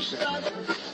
[0.00, 0.85] Cadê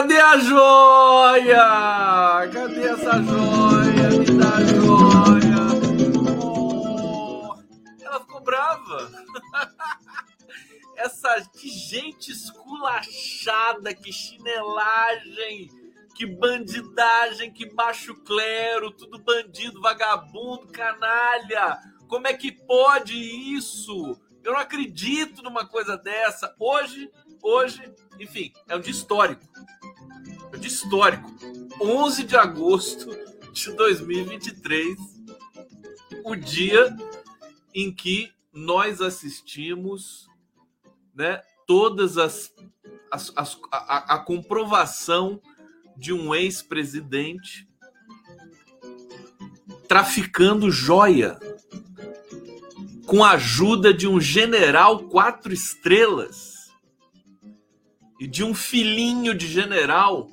[0.00, 2.48] cadê a joia?
[2.52, 4.08] Cadê essa joia?
[4.18, 5.60] Me dá a joia.
[6.42, 7.54] Oh,
[8.00, 9.10] ela ficou brava.
[10.96, 15.70] Essa que gente esculachada, que chinelagem,
[16.14, 21.78] que bandidagem, que baixo clero, tudo bandido, vagabundo, canalha.
[22.06, 24.20] Como é que pode isso?
[24.42, 26.54] Eu não acredito numa coisa dessa.
[26.58, 27.10] Hoje,
[27.42, 27.82] hoje,
[28.18, 29.42] enfim, é um dia histórico.
[30.60, 31.34] Dia histórico.
[31.80, 33.10] 11 de agosto
[33.52, 34.96] de 2023,
[36.24, 36.94] o dia
[37.74, 40.28] em que nós assistimos
[41.14, 42.52] né, todas as,
[43.10, 45.40] as, as a, a comprovação
[45.96, 47.66] de um ex-presidente
[49.88, 51.38] traficando joia
[53.06, 56.70] com a ajuda de um general quatro estrelas
[58.20, 60.28] e de um filhinho de general,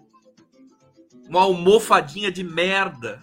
[1.27, 3.21] uma almofadinha de merda.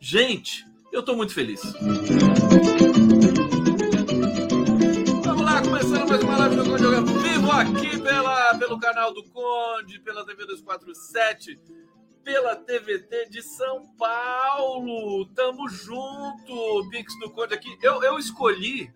[0.00, 1.62] Gente, eu tô muito feliz.
[5.24, 9.24] Vamos lá, começando mais uma live do Conde ao Vivo aqui pela, pelo canal do
[9.30, 11.58] Conde, pela TV 247,
[12.22, 15.26] pela TVT de São Paulo.
[15.34, 17.78] Tamo junto, Pix do Conde aqui.
[17.82, 18.92] Eu, eu escolhi,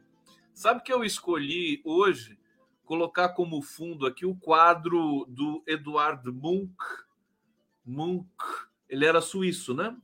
[0.53, 2.39] sabe que eu escolhi hoje
[2.85, 7.08] colocar como fundo aqui o quadro do Eduard Munch.
[7.89, 8.29] Munch,
[8.89, 9.97] ele era suíço, né?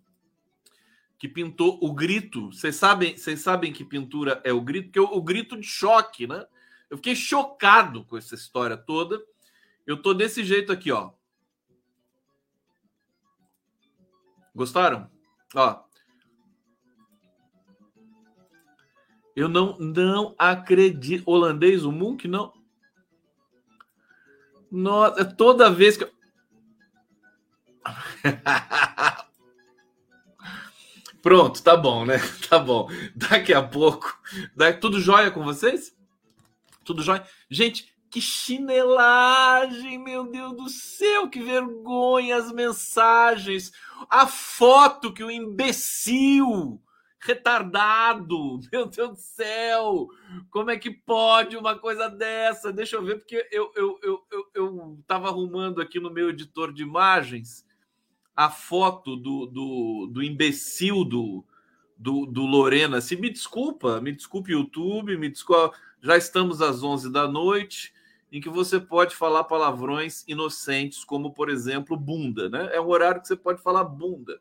[1.18, 2.52] Que pintou o grito.
[2.52, 4.86] Vocês sabem, vocês sabem que pintura é o grito?
[4.86, 6.46] Porque o, o grito de choque, né?
[6.88, 9.22] Eu fiquei chocado com essa história toda.
[9.86, 11.12] Eu tô desse jeito aqui, ó.
[14.54, 15.10] Gostaram?
[15.54, 15.82] Ó.
[19.34, 21.28] Eu não não acredito.
[21.28, 22.52] Holandês, o Munk não.
[24.70, 26.13] Nossa, toda vez que.
[31.22, 32.18] Pronto, tá bom, né?
[32.50, 32.88] Tá bom.
[33.16, 34.20] Daqui a pouco.
[34.54, 34.78] Daqui...
[34.78, 35.96] Tudo jóia com vocês?
[36.84, 37.26] Tudo jóia?
[37.48, 43.72] Gente, que chinelagem, meu Deus do céu, que vergonha as mensagens,
[44.08, 46.80] a foto que o imbecil
[47.18, 50.08] retardado, meu Deus do céu,
[50.50, 52.72] como é que pode uma coisa dessa?
[52.72, 56.70] Deixa eu ver, porque eu, eu, eu, eu, eu tava arrumando aqui no meu editor
[56.72, 57.64] de imagens
[58.36, 61.44] a foto do, do, do imbecil do,
[61.96, 63.00] do, do Lorena.
[63.00, 67.94] Se me desculpa, me desculpe, YouTube, me desculpa, já estamos às 11 da noite
[68.32, 72.68] em que você pode falar palavrões inocentes, como, por exemplo, bunda, né?
[72.72, 74.40] É um horário que você pode falar bunda.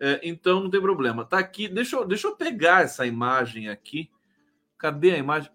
[0.00, 1.24] É, então, não tem problema.
[1.24, 4.10] Tá aqui, deixa eu, deixa eu pegar essa imagem aqui.
[4.76, 5.52] Cadê a imagem?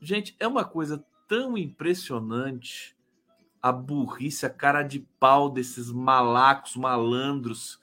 [0.00, 2.96] Gente, é uma coisa tão impressionante
[3.62, 7.78] a burrice, a cara de pau desses malacos, malandros,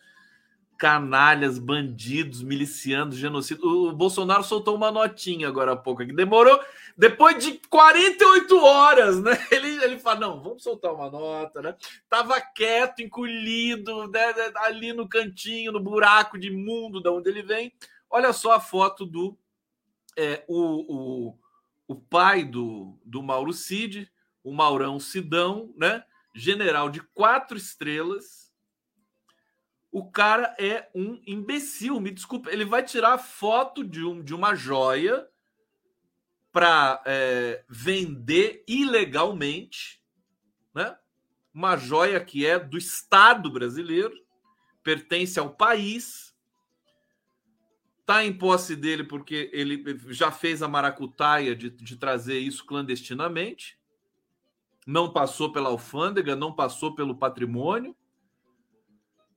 [0.78, 3.66] canalhas, bandidos, milicianos, genocídio.
[3.66, 6.60] O Bolsonaro soltou uma notinha agora há pouco que demorou
[6.98, 9.32] depois de 48 horas, né?
[9.52, 11.76] Ele, ele fala: não, vamos soltar uma nota, né?
[12.10, 14.34] Tava quieto, encolhido, né?
[14.58, 17.72] ali no cantinho, no buraco de mundo de onde ele vem.
[18.10, 19.38] Olha só a foto do
[20.18, 21.38] é, o, o,
[21.88, 24.10] o pai do, do Mauro Cid,
[24.48, 26.04] o Maurão Sidão, né?
[26.34, 28.48] General de quatro estrelas
[29.98, 32.52] o cara é um imbecil, me desculpa.
[32.52, 35.28] Ele vai tirar foto de, um, de uma joia
[36.52, 40.00] para é, vender ilegalmente,
[40.74, 40.96] né?
[41.52, 44.14] Uma joia que é do Estado brasileiro,
[44.84, 46.36] pertence ao país,
[48.02, 53.80] está em posse dele porque ele já fez a maracutaia de, de trazer isso clandestinamente,
[54.88, 57.94] não passou pela alfândega, não passou pelo patrimônio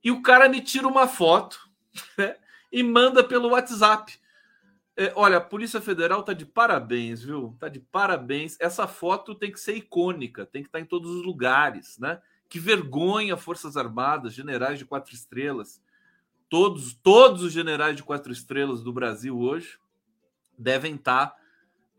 [0.02, 1.68] e o cara me tira uma foto
[2.16, 2.36] né,
[2.72, 4.16] e manda pelo WhatsApp.
[4.96, 7.56] É, olha, a Polícia Federal tá de parabéns, viu?
[7.58, 8.56] Tá de parabéns.
[8.60, 12.22] Essa foto tem que ser icônica, tem que estar tá em todos os lugares, né?
[12.48, 15.82] Que vergonha, Forças Armadas, generais de quatro estrelas.
[16.48, 19.78] Todos, todos os generais de quatro estrelas do Brasil hoje
[20.58, 21.36] devem estar tá,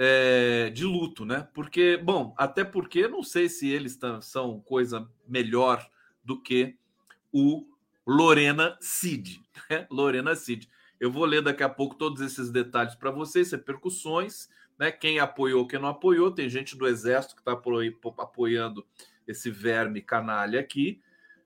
[0.03, 1.47] é, de luto, né?
[1.53, 5.87] Porque, bom, até porque não sei se eles são coisa melhor
[6.23, 6.75] do que
[7.31, 7.67] o
[8.05, 9.39] Lorena Cid.
[9.69, 9.85] Né?
[9.91, 10.67] Lorena Cid.
[10.99, 14.91] Eu vou ler daqui a pouco todos esses detalhes para vocês, repercussões, né?
[14.91, 16.31] Quem apoiou, quem não apoiou.
[16.31, 17.51] Tem gente do Exército que está
[18.17, 18.83] apoiando
[19.27, 20.99] esse verme canalha aqui.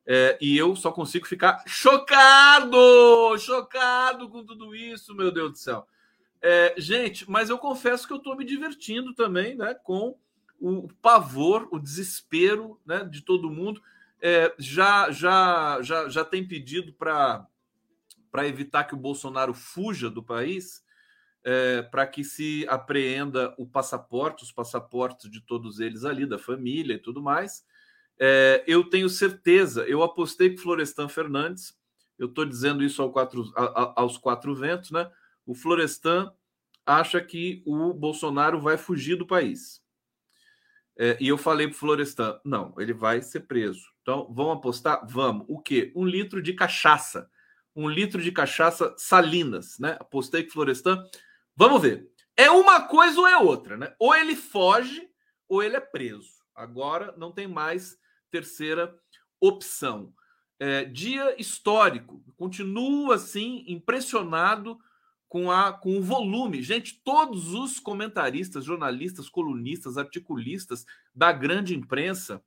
[0.07, 2.78] É, e eu só consigo ficar chocado,
[3.38, 5.86] chocado com tudo isso, meu Deus do céu.
[6.41, 9.73] É, gente, mas eu confesso que eu estou me divertindo também, né?
[9.73, 10.17] Com
[10.59, 13.03] o pavor, o desespero, né?
[13.03, 13.81] De todo mundo
[14.21, 17.47] é, já, já, já, já tem pedido para
[18.47, 20.83] evitar que o Bolsonaro fuja do país,
[21.43, 26.95] é, para que se apreenda o passaporte, os passaportes de todos eles ali, da família
[26.95, 27.63] e tudo mais.
[28.17, 31.77] É, eu tenho certeza, eu apostei com Florestan Fernandes,
[32.17, 35.07] eu estou dizendo isso ao quatro, a, aos quatro ventos, né?
[35.45, 36.33] O Florestan
[36.86, 39.83] acha que o Bolsonaro vai fugir do país.
[40.97, 43.92] É, e eu falei para o Florestan: não, ele vai ser preso.
[44.01, 45.06] Então, vamos apostar?
[45.07, 45.45] Vamos.
[45.50, 45.92] O quê?
[45.95, 47.30] Um litro de cachaça.
[47.75, 49.97] Um litro de cachaça Salinas, né?
[50.00, 51.06] Apostei o Florestan.
[51.56, 52.09] Vamos ver.
[52.38, 53.94] É uma coisa ou é outra, né?
[54.00, 55.09] Ou ele foge
[55.47, 56.31] ou ele é preso.
[56.53, 57.97] Agora não tem mais
[58.31, 58.97] terceira
[59.39, 60.13] opção.
[60.57, 62.24] É, dia histórico.
[62.38, 64.80] Continuo assim impressionado
[65.35, 66.63] com, a, com o volume.
[66.63, 72.41] Gente, todos os comentaristas, jornalistas, colunistas, articulistas da grande imprensa,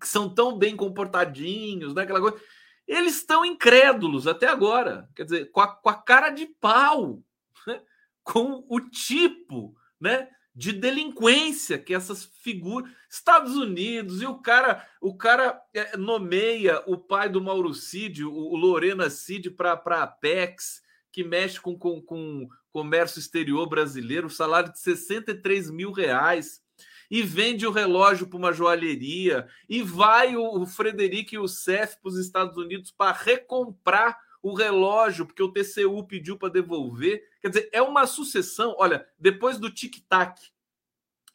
[0.00, 2.40] que são tão bem comportadinhos, né, aquela coisa,
[2.88, 5.06] eles estão incrédulos até agora.
[5.14, 7.22] Quer dizer, com a, com a cara de pau,
[7.66, 7.82] né,
[8.22, 12.90] com o tipo né, de delinquência que essas figuras.
[13.10, 18.32] Estados Unidos, e o cara, o cara é, nomeia o pai do Mauro Cid, o,
[18.32, 20.82] o Lorena Cid, para a Apex
[21.14, 26.60] que mexe com, com, com comércio exterior brasileiro, salário de 63 mil reais,
[27.08, 31.98] e vende o relógio para uma joalheria, e vai o, o Frederico e o CEF
[32.02, 37.22] para os Estados Unidos para recomprar o relógio, porque o TCU pediu para devolver.
[37.40, 38.74] Quer dizer, é uma sucessão.
[38.76, 40.40] Olha, depois do tic-tac,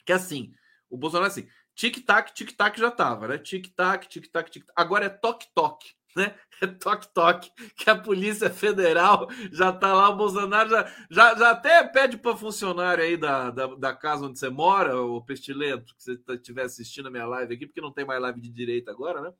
[0.05, 0.51] que é assim,
[0.89, 3.37] o Bolsonaro é assim, tic-tac, tic-tac já estava, né?
[3.37, 4.73] Tic-tac, tic-tac, tic-tac.
[4.75, 6.35] Agora é toque-toque né?
[6.61, 11.81] É toque-toque, que a Polícia Federal já tá lá, o Bolsonaro já, já, já até
[11.87, 16.19] pede para funcionário aí da, da, da, casa onde você mora, o Pestilento, que você
[16.33, 19.31] estiver assistindo a minha live aqui, porque não tem mais live de direita agora, né?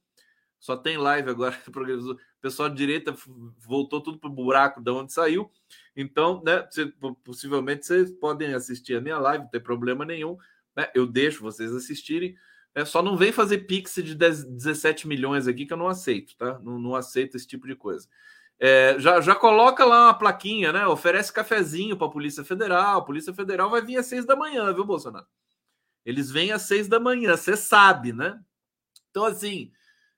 [0.60, 1.58] Só tem live agora.
[2.40, 3.14] O pessoal de direita
[3.58, 5.52] voltou tudo pro buraco de onde saiu.
[5.94, 6.86] Então, né, você,
[7.22, 10.38] possivelmente vocês podem assistir a minha live, não tem problema nenhum.
[10.74, 10.90] Né?
[10.96, 12.34] Eu deixo vocês assistirem.
[12.76, 16.36] É, só não vem fazer pix de 10, 17 milhões aqui que eu não aceito,
[16.38, 16.60] tá?
[16.60, 18.08] Não, não aceito esse tipo de coisa.
[18.60, 20.86] É, já, já coloca lá uma plaquinha, né?
[20.86, 23.00] Oferece cafezinho para a Polícia Federal.
[23.00, 25.26] A Polícia Federal vai vir às seis da manhã, viu, Bolsonaro?
[26.06, 28.40] Eles vêm às seis da manhã, você sabe, né?
[29.10, 29.72] Então, assim,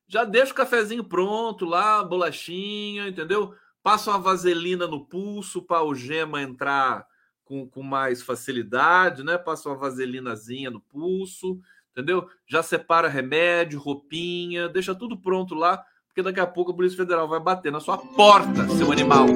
[0.08, 3.56] já deixa o cafezinho pronto lá, bolachinha, entendeu?
[3.84, 7.06] Passa uma vaselina no pulso para o gema entrar
[7.46, 9.38] com, com mais facilidade, né?
[9.38, 11.60] Passa uma vaselinazinha no pulso
[11.92, 12.28] entendeu?
[12.48, 17.28] Já separa remédio, roupinha, deixa tudo pronto lá, porque daqui a pouco a Polícia Federal
[17.28, 19.28] vai bater na sua porta, seu animal.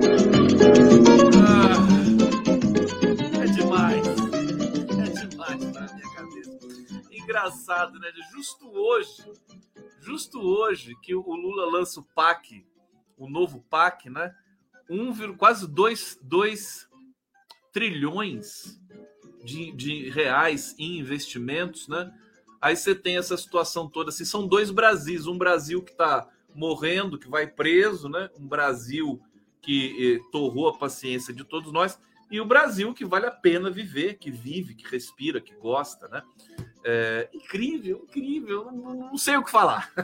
[1.46, 1.76] Ah,
[3.44, 4.08] é demais.
[4.08, 6.60] É demais na minha cabeça.
[7.12, 8.12] Engraçado, né?
[8.34, 9.24] Justo hoje,
[10.02, 12.66] justo hoje que o Lula lança o PAC,
[13.18, 14.34] o novo PAC, né?
[14.90, 16.20] um, quase 2
[17.72, 18.80] trilhões
[19.44, 22.12] de, de reais em investimentos, né?
[22.66, 24.10] Aí você tem essa situação toda.
[24.10, 25.28] Assim, são dois Brasis.
[25.28, 28.28] Um Brasil que está morrendo, que vai preso, né?
[28.40, 29.22] Um Brasil
[29.62, 32.00] que eh, torrou a paciência de todos nós.
[32.32, 36.24] E o Brasil que vale a pena viver, que vive, que respira, que gosta, né?
[36.84, 38.72] É, incrível, incrível.
[38.72, 39.92] Não, não sei o que falar.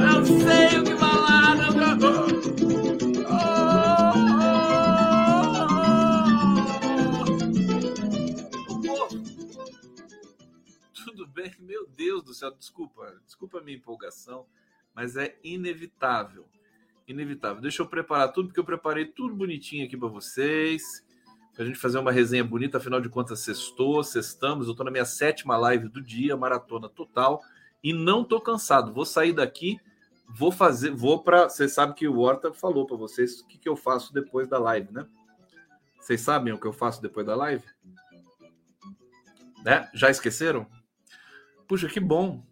[0.00, 0.95] não sei o que
[11.76, 14.46] meu Deus do céu, desculpa, desculpa a minha empolgação,
[14.94, 16.46] mas é inevitável.
[17.06, 17.60] Inevitável.
[17.60, 21.04] Deixa eu preparar tudo, porque eu preparei tudo bonitinho aqui para vocês.
[21.54, 24.68] Pra gente fazer uma resenha bonita, afinal de contas, sextou, sextamos.
[24.68, 27.42] Eu tô na minha sétima live do dia, maratona total,
[27.84, 28.92] e não tô cansado.
[28.92, 29.78] Vou sair daqui,
[30.28, 31.48] vou fazer, vou para.
[31.48, 34.58] Vocês sabem que o Horta falou para vocês o que, que eu faço depois da
[34.58, 35.06] live, né?
[36.00, 37.64] Vocês sabem o que eu faço depois da live?
[39.64, 39.88] Né?
[39.94, 40.66] Já esqueceram?
[41.66, 42.44] Puxa, que bom,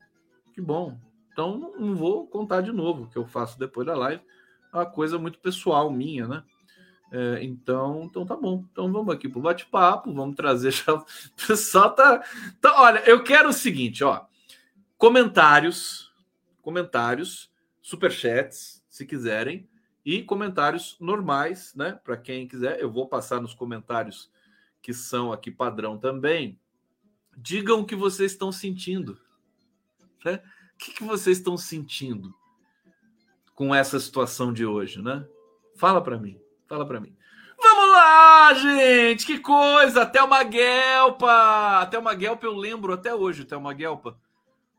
[0.52, 0.98] que bom.
[1.32, 4.22] Então não vou contar de novo que eu faço depois da live.
[4.72, 6.44] É uma coisa muito pessoal minha, né?
[7.12, 8.64] É, então, então tá bom.
[8.72, 10.94] Então vamos aqui pro bate-papo, vamos trazer já.
[10.94, 11.04] O
[11.46, 12.24] pessoal tá,
[12.60, 12.80] tá.
[12.80, 14.24] Olha, eu quero o seguinte, ó.
[14.96, 16.12] Comentários,
[16.62, 17.52] comentários,
[17.82, 19.68] superchats, se quiserem,
[20.04, 21.98] e comentários normais, né?
[22.04, 24.30] Para quem quiser, eu vou passar nos comentários
[24.82, 26.58] que são aqui padrão também
[27.36, 29.18] Digam o que vocês estão sentindo.
[30.24, 30.40] Né?
[30.74, 32.34] O que, que vocês estão sentindo
[33.54, 35.26] com essa situação de hoje, né?
[35.76, 37.16] Fala para mim, fala para mim.
[37.60, 39.24] Vamos lá, gente!
[39.24, 40.02] Que coisa!
[40.02, 41.80] Até uma Guelpa!
[41.80, 44.18] Até uma Guelpa eu lembro até hoje, até uma Guelpa.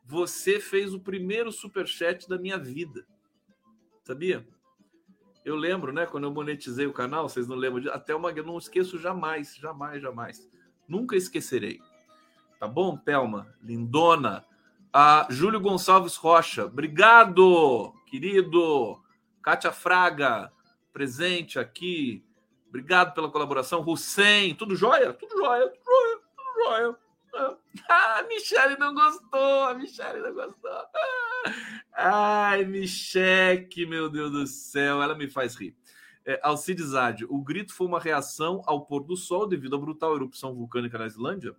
[0.06, 3.06] Você fez o primeiro superchat da minha vida.
[4.04, 4.46] Sabia?
[5.44, 6.06] Eu lembro, né?
[6.06, 7.90] Quando eu monetizei o canal, vocês não lembram de.
[7.90, 8.32] Até uma.
[8.32, 10.48] Eu não esqueço jamais, jamais, jamais.
[10.88, 11.80] Nunca esquecerei.
[12.66, 13.56] Tá bom, Thelma?
[13.62, 14.44] Lindona.
[14.92, 16.66] A Júlio Gonçalves Rocha.
[16.66, 19.00] Obrigado, querido.
[19.40, 20.52] Kátia Fraga,
[20.92, 22.26] presente aqui.
[22.68, 23.84] Obrigado pela colaboração.
[23.88, 25.14] Hussein, tudo jóia?
[25.14, 26.96] Tudo jóia, tudo jóia, tudo jóia.
[27.88, 30.72] Ah, a Michelle não gostou, a Michelle não gostou.
[31.94, 35.78] Ai, Micheque, meu Deus do céu, ela me faz rir.
[36.26, 40.16] É, Alcides Ade, o grito foi uma reação ao pôr do sol devido à brutal
[40.16, 41.56] erupção vulcânica na Islândia?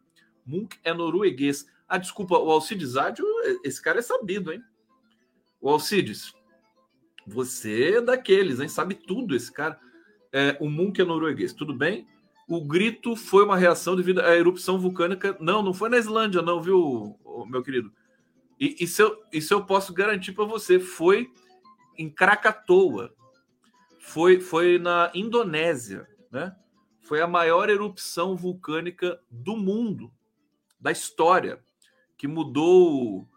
[0.46, 1.66] Munk é norueguês.
[1.88, 3.24] Ah, desculpa, o Alcides Ádio,
[3.64, 4.62] esse cara é sabido, hein?
[5.60, 6.32] O Alcides,
[7.26, 8.68] você é daqueles, hein?
[8.68, 9.78] Sabe tudo esse cara.
[10.32, 12.06] É, o Munk é norueguês, tudo bem?
[12.48, 15.36] O grito foi uma reação devido à erupção vulcânica.
[15.40, 17.92] Não, não foi na Islândia, não, viu, meu querido?
[18.58, 20.78] E isso eu, isso eu posso garantir para você.
[20.78, 21.28] Foi
[21.98, 23.12] em Krakatoa.
[23.98, 26.54] Foi, foi na Indonésia, né?
[27.02, 30.12] Foi a maior erupção vulcânica do mundo
[30.80, 31.60] da história,
[32.16, 33.28] que mudou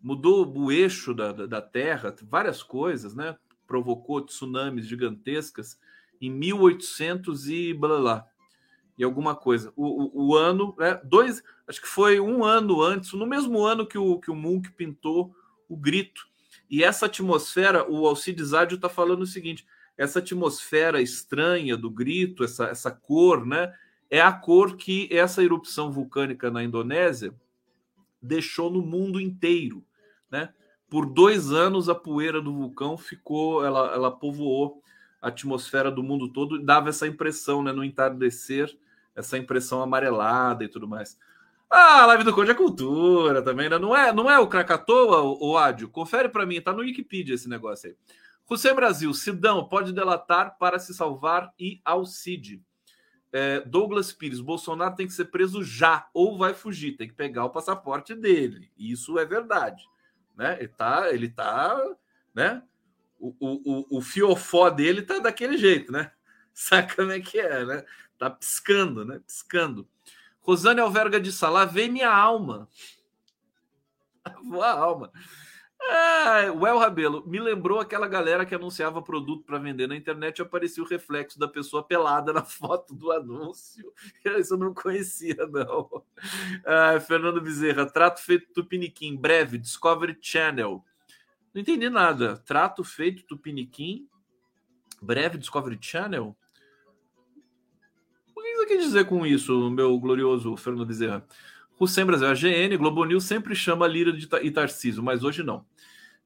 [0.00, 3.36] mudou o eixo da, da, Terra, várias coisas, né?
[3.66, 5.78] Provocou tsunamis gigantescas
[6.20, 8.26] em 1800 e blá blá.
[8.96, 9.72] E alguma coisa.
[9.76, 11.00] O, o, o, ano, né?
[11.04, 14.70] Dois, acho que foi um ano antes, no mesmo ano que o, que o Munch
[14.72, 15.34] pintou
[15.68, 16.26] o grito.
[16.70, 22.44] E essa atmosfera, o Alcides Ádio está falando o seguinte: essa atmosfera estranha do grito,
[22.44, 23.72] essa, essa cor, né?
[24.10, 27.34] É a cor que essa erupção vulcânica na Indonésia
[28.20, 29.84] deixou no mundo inteiro,
[30.30, 30.52] né?
[30.88, 34.82] Por dois anos a poeira do vulcão ficou, ela, ela povoou
[35.20, 37.72] a atmosfera do mundo todo e dava essa impressão, né?
[37.72, 38.74] No entardecer,
[39.14, 41.18] essa impressão amarelada e tudo mais.
[41.70, 43.78] Ah, a live do Conde é cultura também, né?
[43.78, 45.90] Não é, não é o Krakatoa, o, o Ádio?
[45.90, 47.96] Confere para mim, tá no Wikipedia esse negócio aí.
[48.50, 52.62] José Brasil, Sidão pode delatar para se salvar e ao Cid
[53.32, 57.44] é, Douglas Pires, Bolsonaro tem que ser preso já ou vai fugir, tem que pegar
[57.44, 58.70] o passaporte dele.
[58.76, 59.84] Isso é verdade,
[60.36, 60.56] né?
[60.58, 61.78] Ele tá, ele tá,
[62.34, 62.62] né?
[63.18, 66.12] O, o, o fiofó dele tá daquele jeito, né?
[66.54, 67.84] Saca como é que é, né?
[68.16, 69.20] Tá piscando, né?
[69.26, 69.88] Piscando.
[70.40, 72.68] Rosane Alverga de Sá, vem minha alma.
[74.44, 75.12] Boa alma.
[75.80, 80.38] Ah, o El Rabelo me lembrou aquela galera que anunciava produto para vender na internet
[80.38, 83.92] e aparecia o reflexo da pessoa pelada na foto do anúncio.
[84.38, 86.04] Isso eu não conhecia, não.
[86.66, 90.84] Ah, Fernando Bezerra, trato feito Tupiniquim, breve, Discovery Channel.
[91.54, 92.36] Não entendi nada.
[92.36, 94.08] Trato feito Tupiniquim,
[95.00, 96.36] breve, Discovery Channel?
[98.34, 101.26] O que você quer dizer com isso, meu glorioso Fernando Bezerra?
[101.78, 105.64] Hussein Brasil, a GN, Globo News sempre chama Lira de Tarcísio, mas hoje não.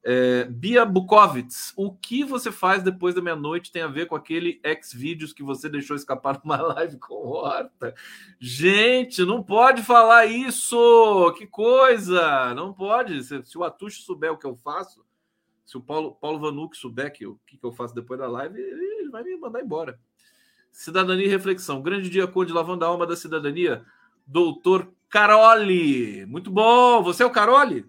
[0.05, 4.59] É, Bia Bukovitz, o que você faz depois da meia-noite tem a ver com aquele
[4.61, 7.95] ex-vídeos que você deixou escapar numa live com Horta?
[8.37, 11.33] Gente, não pode falar isso!
[11.37, 12.53] Que coisa!
[12.53, 13.23] Não pode.
[13.23, 15.05] Se, se o Atucho souber o que eu faço,
[15.65, 18.59] se o Paulo, Paulo Vanuc souber que, o que, que eu faço depois da live,
[18.59, 19.97] ele vai me mandar embora.
[20.69, 21.81] Cidadania e reflexão.
[21.81, 23.85] Grande dia, Conde, lavando a alma da cidadania.
[24.27, 26.25] Doutor Caroli.
[26.25, 27.03] Muito bom.
[27.03, 27.85] Você é o Caroli?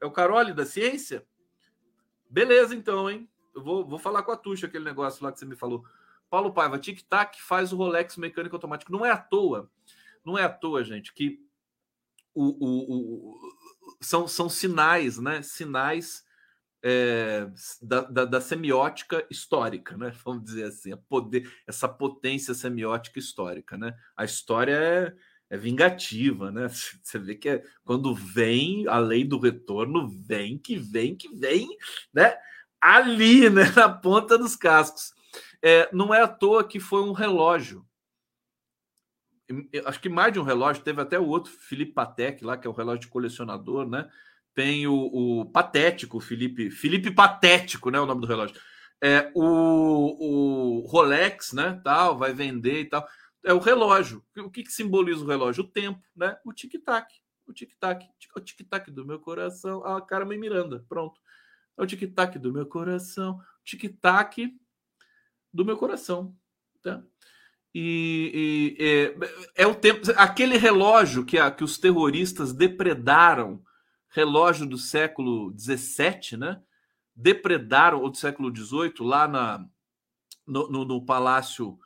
[0.00, 1.26] É o Caroli da ciência?
[2.30, 3.28] Beleza, então, hein?
[3.52, 5.84] Eu vou, vou falar com a Tuxa aquele negócio lá que você me falou.
[6.30, 8.92] Paulo Paiva, tic-tac faz o Rolex mecânico automático.
[8.92, 9.68] Não é à toa,
[10.24, 11.44] não é à toa, gente, que
[12.32, 13.56] o, o, o
[14.00, 15.42] são, são sinais, né?
[15.42, 16.24] Sinais
[16.80, 17.50] é,
[17.82, 20.12] da, da, da, semiótica histórica, né?
[20.24, 23.98] Vamos dizer assim, poder, essa potência semiótica histórica, né?
[24.16, 25.14] A história é,
[25.50, 26.68] é vingativa, né?
[27.02, 31.68] Você vê que é, quando vem a lei do retorno, vem que vem que vem,
[32.12, 32.36] né?
[32.80, 33.70] Ali, né?
[33.74, 35.12] Na ponta dos cascos.
[35.62, 37.84] É, não é à toa que foi um relógio.
[39.86, 42.70] Acho que mais de um relógio, teve até o outro, Felipe Patek, lá, que é
[42.70, 44.08] o relógio de colecionador, né?
[44.54, 47.98] Tem o, o Patético, Felipe, Felipe Patético, né?
[47.98, 48.60] O nome do relógio.
[49.02, 51.80] É, o, o Rolex, né?
[51.82, 53.08] Tal, vai vender e tal
[53.44, 54.24] é o relógio.
[54.36, 55.64] O que, que simboliza o relógio?
[55.64, 56.36] O tempo, né?
[56.44, 57.12] O tic-tac.
[57.46, 58.06] O tic-tac.
[58.36, 59.84] O tic-tac do meu coração.
[59.84, 60.84] Ah, Carmen Miranda.
[60.88, 61.20] Pronto.
[61.76, 63.40] É o tic-tac do meu coração.
[63.64, 64.54] Tic-tac
[65.52, 66.36] do meu coração.
[66.82, 67.02] Tá?
[67.74, 68.84] E, e
[69.56, 70.02] é, é, o tempo.
[70.16, 73.62] Aquele relógio que, a, que os terroristas depredaram,
[74.08, 76.62] relógio do século XVII, né?
[77.14, 79.64] Depredaram, ou do século XVIII, lá na,
[80.46, 81.78] no, no, no Palácio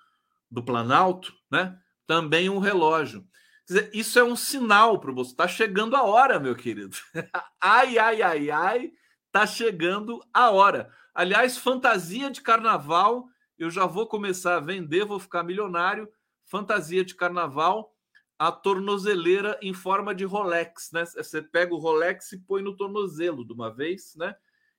[0.50, 1.78] do Planalto, né?
[2.06, 3.24] Também um relógio.
[3.68, 5.30] Dizer, isso é um sinal para você.
[5.30, 6.96] Está chegando a hora, meu querido.
[7.60, 8.92] ai, ai, ai, ai,
[9.26, 10.90] está chegando a hora.
[11.14, 13.28] Aliás, fantasia de carnaval,
[13.58, 16.08] eu já vou começar a vender, vou ficar milionário.
[16.46, 17.94] Fantasia de carnaval,
[18.38, 21.04] a tornozeleira em forma de Rolex, né?
[21.04, 24.34] Você pega o Rolex e põe no tornozelo de uma vez, né?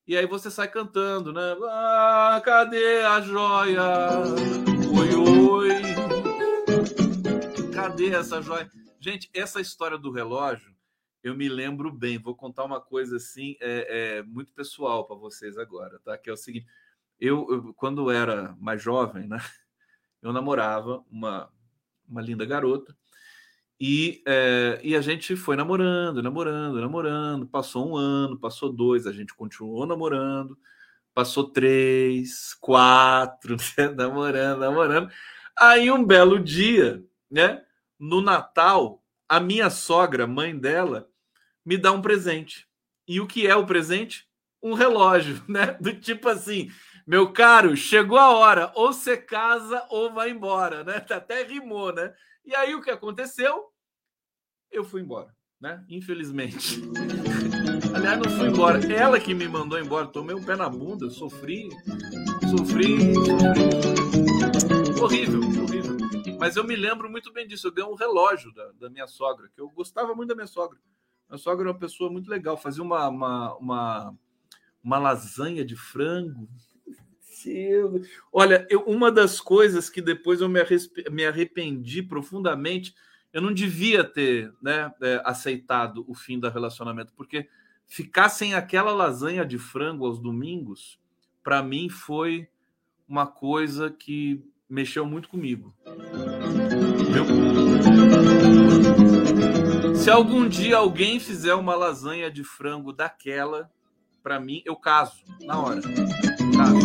[0.06, 1.56] E aí você sai cantando, né?
[1.70, 4.73] Ah, cadê a joia?
[8.04, 8.70] Cadê essa joia?
[9.00, 10.74] Gente, essa história do relógio,
[11.24, 12.18] eu me lembro bem.
[12.18, 16.18] Vou contar uma coisa assim, é, é muito pessoal para vocês agora, tá?
[16.18, 16.68] Que é o seguinte:
[17.20, 19.38] eu, eu, quando era mais jovem, né?
[20.22, 21.50] Eu namorava uma,
[22.08, 22.96] uma linda garota
[23.78, 27.46] e, é, e a gente foi namorando, namorando, namorando.
[27.46, 30.58] Passou um ano, passou dois, a gente continuou namorando.
[31.14, 33.90] Passou três, quatro, né?
[33.90, 35.12] namorando, namorando.
[35.60, 37.64] Aí um belo dia, né?
[38.04, 41.10] No Natal, a minha sogra, mãe dela,
[41.66, 42.68] me dá um presente.
[43.08, 44.28] E o que é o presente?
[44.62, 45.78] Um relógio, né?
[45.80, 46.70] Do tipo assim,
[47.08, 50.98] meu caro, chegou a hora, ou você casa ou vai embora, né?
[51.10, 52.14] Até rimou, né?
[52.44, 53.72] E aí o que aconteceu?
[54.70, 55.82] eu fui embora, né?
[55.88, 56.82] Infelizmente.
[57.96, 58.80] Aliás, não fui embora.
[58.92, 60.08] Ela que me mandou embora.
[60.08, 61.70] Tomei um pé na bunda, sofri,
[62.50, 65.00] sofri, sofri.
[65.00, 66.03] Horrível, horrível.
[66.44, 67.68] Mas eu me lembro muito bem disso.
[67.68, 70.80] Eu ganhei um relógio da, da minha sogra, que eu gostava muito da minha sogra.
[71.30, 72.58] Minha sogra era uma pessoa muito legal.
[72.58, 74.18] Fazia uma, uma, uma,
[74.84, 76.48] uma lasanha de frango.
[78.32, 82.94] Olha, eu, uma das coisas que depois eu me arrependi profundamente
[83.34, 87.50] eu não devia ter né, é, aceitado o fim do relacionamento, porque
[87.88, 91.00] ficar sem aquela lasanha de frango aos domingos,
[91.44, 92.48] para mim foi
[93.08, 95.74] uma coisa que mexeu muito comigo.
[97.12, 97.26] Viu?
[99.96, 103.72] Se algum dia alguém fizer uma lasanha de frango daquela,
[104.22, 105.82] para mim, eu caso na hora.
[106.56, 106.80] Caso.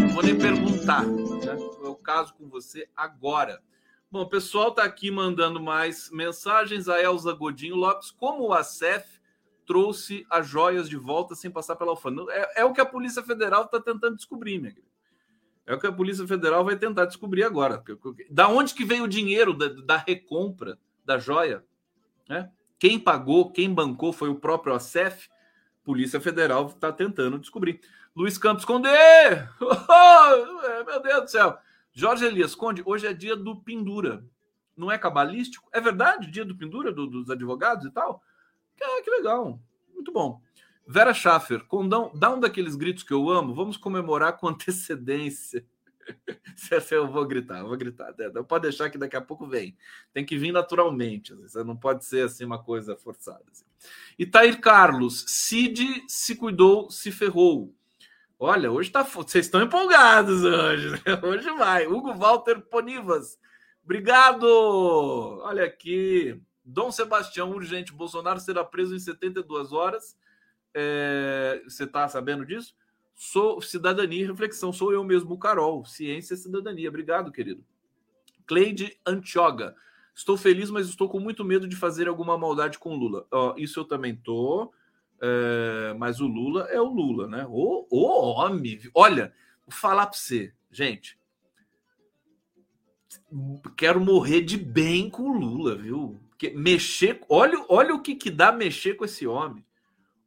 [0.00, 1.06] Não vou nem perguntar.
[1.06, 1.56] Né?
[1.82, 3.62] Eu caso com você agora.
[4.10, 6.88] Bom, o pessoal está aqui mandando mais mensagens.
[6.88, 9.06] A Elza Godinho Lopes, como o ACEF
[9.66, 12.30] trouxe as joias de volta sem passar pela alfândega?
[12.32, 14.91] É, é o que a Polícia Federal está tentando descobrir, minha querida.
[15.72, 17.82] É o que a Polícia Federal vai tentar descobrir agora.
[18.30, 21.64] Da onde que vem o dinheiro da, da recompra da joia?
[22.28, 22.50] Né?
[22.78, 25.30] Quem pagou, quem bancou foi o próprio ACEF.
[25.82, 27.80] Polícia Federal está tentando descobrir.
[28.14, 28.90] Luiz Campos Conde!
[29.62, 31.56] Oh, meu Deus do céu!
[31.90, 34.22] Jorge Elias Conde, hoje é dia do pendura.
[34.76, 35.70] Não é cabalístico?
[35.72, 36.30] É verdade?
[36.30, 38.22] Dia do pendura do, dos advogados e tal?
[38.78, 39.58] É, que legal.
[39.94, 40.38] Muito bom.
[40.86, 43.54] Vera Schaffer, Condão, dá um daqueles gritos que eu amo.
[43.54, 45.64] Vamos comemorar com antecedência.
[46.90, 48.12] Eu vou gritar, eu vou gritar.
[48.34, 49.76] Não pode deixar que daqui a pouco vem.
[50.12, 51.32] Tem que vir naturalmente.
[51.34, 53.44] Você não pode ser assim uma coisa forçada.
[53.50, 53.64] Assim.
[54.18, 57.72] Itair Carlos, Cid se cuidou, se ferrou.
[58.38, 59.02] Olha, hoje tá.
[59.04, 60.90] Vocês estão empolgados hoje.
[60.90, 60.98] Né?
[61.22, 61.86] Hoje vai.
[61.86, 63.38] Hugo Walter Ponivas.
[63.84, 64.44] Obrigado!
[65.44, 66.40] Olha aqui.
[66.64, 67.92] Dom Sebastião, urgente.
[67.92, 70.16] Bolsonaro será preso em 72 horas.
[70.74, 71.62] É...
[71.64, 72.74] Você está sabendo disso?
[73.14, 74.72] Sou cidadania e reflexão.
[74.72, 75.84] Sou eu mesmo, Carol.
[75.84, 76.88] Ciência e cidadania.
[76.88, 77.64] Obrigado, querido.
[78.46, 79.74] Cleide Antioga.
[80.14, 83.26] Estou feliz, mas estou com muito medo de fazer alguma maldade com Lula.
[83.56, 84.72] Isso eu também tô.
[85.20, 87.46] É, mas o Lula é o Lula, né?
[87.48, 88.80] O, o homem.
[88.92, 89.32] Olha,
[89.64, 91.16] vou falar para você, gente.
[93.76, 96.20] Quero morrer de bem com o Lula, viu?
[96.54, 97.20] Mexer.
[97.28, 99.64] Olha, olha o que, que dá mexer com esse homem.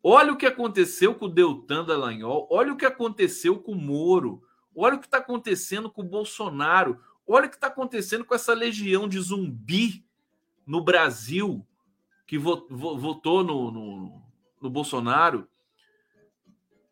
[0.08, 4.44] Olha o que aconteceu com o Deltan Dallagnol, olha o que aconteceu com o Moro,
[4.76, 8.54] olha o que está acontecendo com o Bolsonaro, olha o que está acontecendo com essa
[8.54, 10.06] legião de zumbi
[10.64, 11.66] no Brasil
[12.28, 14.22] que votou no, no,
[14.62, 15.48] no Bolsonaro.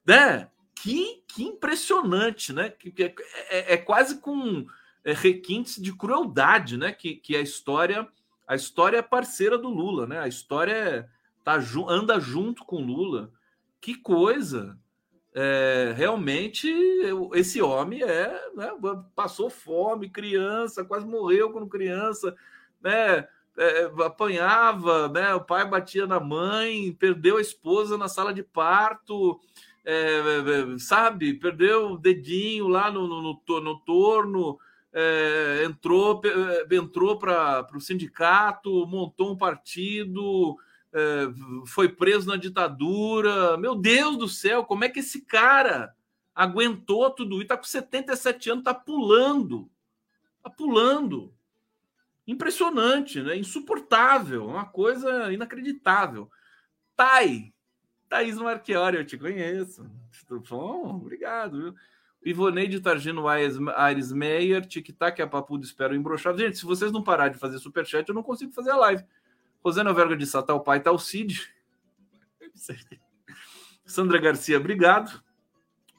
[0.04, 0.50] Né?
[0.74, 2.72] Que, que impressionante, né?
[2.72, 3.16] Que, que é,
[3.50, 4.66] é, é, quase com
[5.06, 6.92] é, requintes de crueldade, né?
[6.92, 8.10] Que, que a história
[8.48, 10.20] a história é parceira do Lula, né?
[10.20, 11.10] A história é
[11.44, 13.32] tá, anda junto com Lula.
[13.82, 14.78] Que coisa!
[15.36, 16.72] É, realmente,
[17.34, 18.72] esse homem é né,
[19.16, 22.36] passou fome, criança, quase morreu quando criança,
[22.82, 23.28] né?
[23.56, 25.34] É, apanhava, né?
[25.34, 29.40] O pai batia na mãe, perdeu a esposa na sala de parto,
[29.84, 31.34] é, é sabe?
[31.34, 34.60] Perdeu o dedinho lá no, no, no, no torno,
[34.94, 40.58] é, entrou, é, entrou para o sindicato, montou um partido,
[41.68, 43.58] foi preso na ditadura.
[43.58, 45.96] Meu Deus do céu, como é que esse cara
[46.34, 47.44] aguentou tudo isso?
[47.44, 49.70] Está com 77 anos, está pulando.
[50.38, 51.34] Está pulando.
[52.26, 53.36] Impressionante, né?
[53.36, 56.30] Insuportável, uma coisa inacreditável.
[56.96, 57.54] Tai,
[58.08, 59.86] Thaís Marchiori, eu te conheço.
[60.50, 61.60] Bom, obrigado.
[61.60, 61.76] Viu?
[62.26, 66.38] Ivoneide Targino Aires Meyer, Tic Tac, a Papudo Espero Embroxado.
[66.38, 69.04] Gente, se vocês não pararem de fazer superchat, eu não consigo fazer a live.
[69.64, 71.50] Rosana Verga de Sá, tal pai, tal Cid.
[73.86, 75.24] Sandra Garcia, obrigado.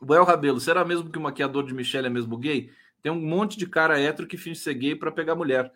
[0.00, 2.70] Boel Rabelo, será mesmo que o maquiador de Michelle é mesmo gay?
[3.02, 5.72] Tem um monte de cara hétero que finge ser gay para pegar mulher.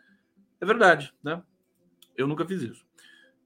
[0.60, 1.42] É verdade, né?
[2.16, 2.86] Eu nunca fiz isso.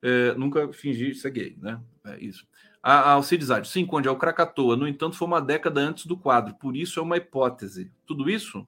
[0.00, 1.80] É, nunca fingi ser gay, né?
[2.04, 2.46] É isso.
[2.82, 4.76] A, Alcides sim, Conde, é o Krakatoa.
[4.76, 7.92] No entanto, foi uma década antes do quadro, por isso é uma hipótese.
[8.04, 8.66] Tudo isso?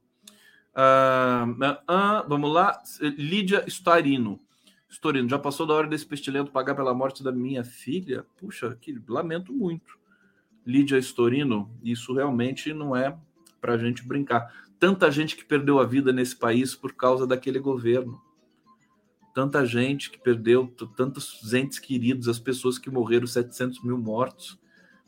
[0.74, 1.46] Ah,
[1.88, 2.80] ah, vamos lá.
[3.00, 4.40] Lídia Starino.
[4.94, 8.24] Storino, já passou da hora desse pestilento pagar pela morte da minha filha?
[8.36, 9.98] Puxa, que lamento muito.
[10.64, 13.18] Lídia Storino, isso realmente não é
[13.60, 14.54] para a gente brincar.
[14.78, 18.22] Tanta gente que perdeu a vida nesse país por causa daquele governo.
[19.34, 24.56] Tanta gente que perdeu, tantos entes queridos, as pessoas que morreram, 700 mil mortos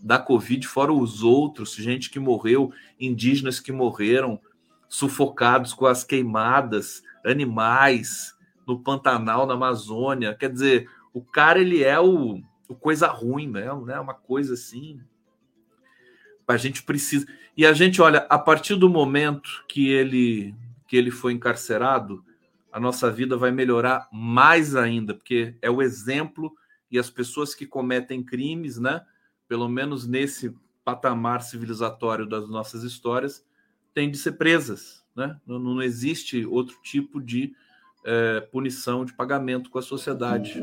[0.00, 4.40] da Covid, fora os outros, gente que morreu, indígenas que morreram,
[4.88, 8.35] sufocados com as queimadas, animais,
[8.66, 10.34] no Pantanal, na Amazônia.
[10.34, 13.98] Quer dizer, o cara ele é o, o coisa ruim mesmo, né?
[13.98, 15.00] Uma coisa assim.
[16.46, 17.26] A gente precisa.
[17.56, 20.54] E a gente, olha, a partir do momento que ele
[20.88, 22.24] que ele foi encarcerado,
[22.70, 26.54] a nossa vida vai melhorar mais ainda, porque é o exemplo
[26.90, 29.04] e as pessoas que cometem crimes, né?
[29.48, 33.44] Pelo menos nesse patamar civilizatório das nossas histórias,
[33.92, 35.40] têm de ser presas, né?
[35.46, 37.52] Não, não existe outro tipo de
[38.06, 40.62] é, punição de pagamento com a sociedade.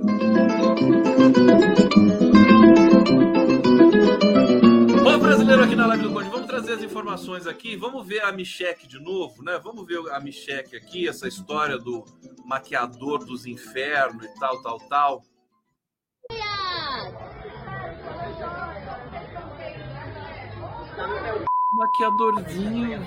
[5.04, 7.76] Bom, brasileiro aqui na live do Conde, vamos trazer as informações aqui.
[7.76, 9.60] Vamos ver a Michek de novo, né?
[9.62, 12.06] Vamos ver a Michek aqui, essa história do
[12.46, 15.22] maquiador dos infernos e tal, tal, tal.
[21.74, 23.02] Maquiadorzinho.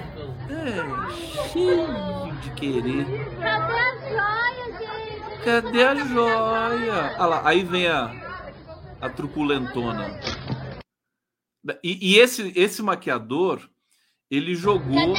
[0.50, 3.06] É, cheio de querer.
[3.40, 5.44] Cadê a joia, gente?
[5.44, 7.16] Cadê a joia?
[7.16, 8.10] Olha lá, aí vem a,
[9.00, 10.18] a truculentona.
[11.82, 13.68] E, e esse, esse maquiador,
[14.28, 15.14] ele jogou.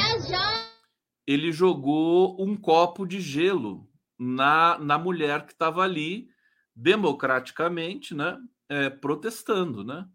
[1.26, 6.28] Ele jogou um copo de gelo na, na mulher que estava ali
[6.74, 8.38] democraticamente, né?
[8.68, 10.06] É, protestando, né?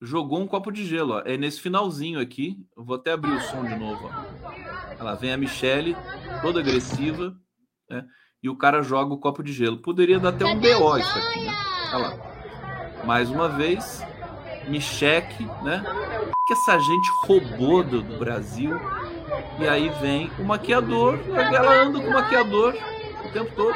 [0.00, 1.14] Jogou um copo de gelo.
[1.14, 1.22] Ó.
[1.24, 2.56] É nesse finalzinho aqui.
[2.76, 4.10] Eu vou até abrir o som de novo.
[4.98, 5.02] Ó.
[5.02, 5.96] Lá vem a Michelle,
[6.42, 7.36] toda agressiva,
[7.88, 8.04] né?
[8.42, 9.78] E o cara joga o copo de gelo.
[9.78, 11.52] Poderia dar até um BO isso aqui, né?
[11.92, 13.04] Olha lá.
[13.04, 14.02] Mais uma vez,
[14.68, 15.82] Micheque, né?
[16.46, 18.72] Que essa gente roubou do, do Brasil.
[19.58, 22.74] E aí vem o maquiador, ela anda com o maquiador
[23.24, 23.74] o tempo todo.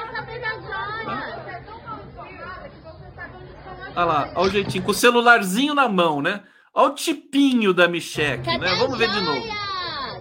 [3.96, 6.42] Olha lá, olha o jeitinho, com o celularzinho na mão, né?
[6.72, 8.74] Olha o tipinho da Micheque, né?
[8.76, 9.46] Vamos ver de novo.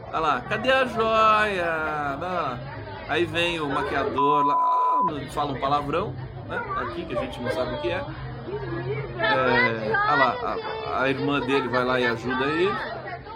[0.07, 2.59] Olha lá, cadê a joia?
[3.07, 6.13] Aí vem o maquiador lá, ah, fala um palavrão,
[6.47, 6.57] né?
[6.77, 8.03] Aqui que a gente não sabe o que é.
[9.19, 12.71] é olha lá, a, a irmã dele vai lá e ajuda ele.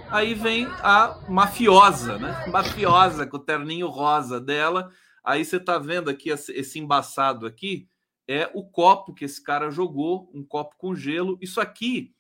[0.09, 2.45] Aí vem a mafiosa, né?
[2.51, 4.89] Mafiosa com o terninho rosa dela.
[5.23, 7.87] Aí você tá vendo aqui esse embaçado aqui
[8.27, 11.37] é o copo que esse cara jogou, um copo com gelo.
[11.41, 12.13] Isso aqui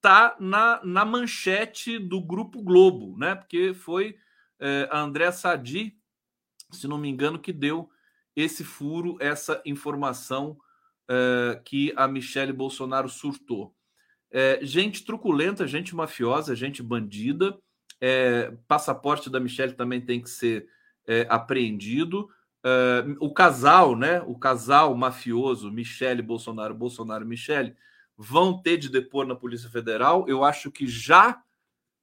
[0.00, 3.34] tá na, na manchete do Grupo Globo, né?
[3.34, 4.16] Porque foi
[4.60, 5.96] é, a André Sadi,
[6.70, 7.88] se não me engano, que deu
[8.34, 10.58] esse furo, essa informação
[11.08, 13.74] é, que a Michele Bolsonaro surtou.
[14.30, 17.56] É, gente truculenta, gente mafiosa, gente bandida.
[18.00, 20.68] É, passaporte da Michelle também tem que ser
[21.06, 22.28] é, apreendido.
[22.68, 24.20] É, o casal, né?
[24.22, 27.76] O casal mafioso, Michele Bolsonaro, Bolsonaro Michele,
[28.18, 30.28] vão ter de depor na Polícia Federal.
[30.28, 31.40] Eu acho que já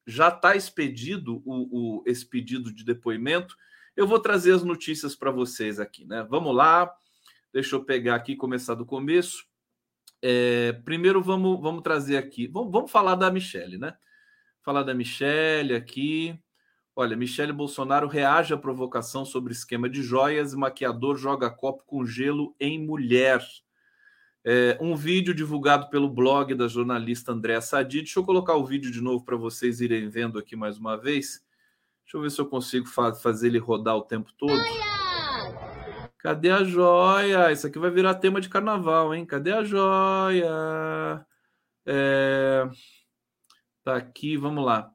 [0.08, 3.58] já está expedido o, o, esse pedido de depoimento.
[3.96, 6.26] Eu vou trazer as notícias para vocês aqui, né?
[6.30, 6.94] Vamos lá.
[7.52, 9.46] Deixa eu pegar aqui, começar do começo.
[10.22, 13.96] É, primeiro vamos, vamos trazer aqui, vamos, vamos falar da Michelle, né?
[14.62, 16.42] Falar da Michelle aqui.
[16.96, 22.06] Olha, Michele Bolsonaro reage à provocação sobre esquema de joias e maquiador joga copo com
[22.06, 23.44] gelo em mulher.
[24.46, 28.02] É, um vídeo divulgado pelo blog da jornalista Andréa Sadi.
[28.02, 31.44] Deixa eu colocar o vídeo de novo para vocês irem vendo aqui mais uma vez.
[32.04, 34.62] Deixa eu ver se eu consigo fa fazer ele rodar o tempo todo.
[36.20, 37.52] Cadê a joia?
[37.52, 39.26] Isso aqui vai virar tema de carnaval, hein?
[39.26, 41.26] Cadê a joia?
[41.86, 42.70] É...
[43.84, 44.93] Tá aqui, vamos lá.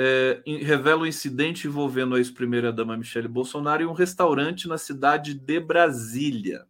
[0.00, 5.34] É, revela o um incidente envolvendo a ex-primeira-dama Michele Bolsonaro em um restaurante na cidade
[5.34, 6.66] de Brasília.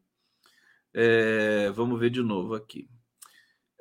[0.95, 2.89] É, vamos ver de novo aqui.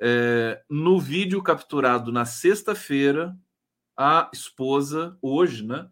[0.00, 3.34] É, no vídeo capturado na sexta-feira,
[3.96, 5.88] a esposa, hoje, né?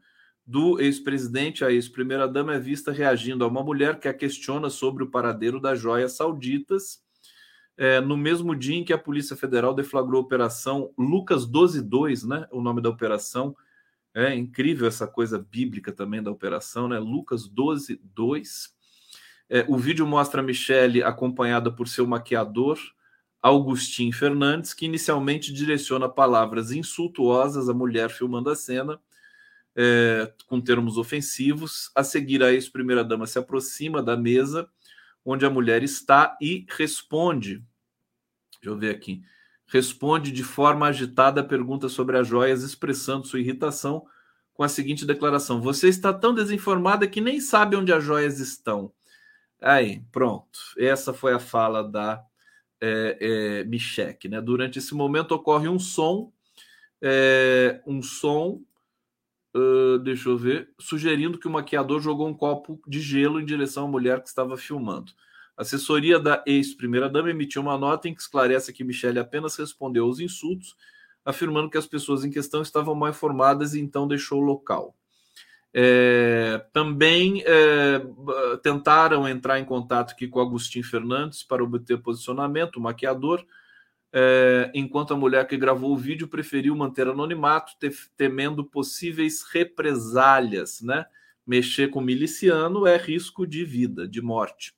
[0.47, 5.11] do ex-presidente, a ex-primeira-dama é vista reagindo a uma mulher que a questiona sobre o
[5.11, 7.05] paradeiro das joias sauditas.
[7.79, 12.47] É, no mesmo dia em que a Polícia Federal deflagrou a Operação Lucas 12.2, né?
[12.51, 13.55] O nome da operação.
[14.15, 16.99] É incrível essa coisa bíblica também da operação, né?
[16.99, 18.71] Lucas 12.2.
[19.49, 22.79] É, o vídeo mostra a Michelle acompanhada por seu maquiador,
[23.43, 28.99] Augustin Fernandes, que inicialmente direciona palavras insultuosas à mulher filmando a cena
[29.77, 31.91] é, com termos ofensivos.
[31.95, 34.69] A seguir, a ex-primeira-dama se aproxima da mesa
[35.27, 37.57] onde a mulher está e responde.
[38.53, 39.23] Deixa eu ver aqui.
[39.67, 44.07] Responde de forma agitada a pergunta sobre as joias, expressando sua irritação
[44.55, 48.93] com a seguinte declaração: Você está tão desinformada que nem sabe onde as joias estão.
[49.61, 50.61] Aí, pronto.
[50.79, 52.23] Essa foi a fala da
[52.81, 54.29] é, é, Michek.
[54.29, 54.41] Né?
[54.41, 56.33] Durante esse momento ocorre um som,
[57.03, 58.61] é, um som
[59.57, 63.87] Uh, deixa eu ver, sugerindo que o maquiador jogou um copo de gelo em direção
[63.87, 65.13] à mulher que estava filmando.
[65.57, 70.21] A assessoria da ex-primeira-dama emitiu uma nota em que esclarece que Michele apenas respondeu aos
[70.21, 70.77] insultos,
[71.25, 74.95] afirmando que as pessoas em questão estavam mal informadas e então deixou o local.
[75.73, 78.03] É, também é,
[78.63, 83.43] tentaram entrar em contato aqui com Agostinho Fernandes para obter posicionamento, o maquiador,
[84.19, 90.81] é, enquanto a mulher que gravou o vídeo preferiu manter anonimato, te, temendo possíveis represálias,
[90.81, 91.05] né?
[91.47, 94.75] Mexer com miliciano é risco de vida, de morte.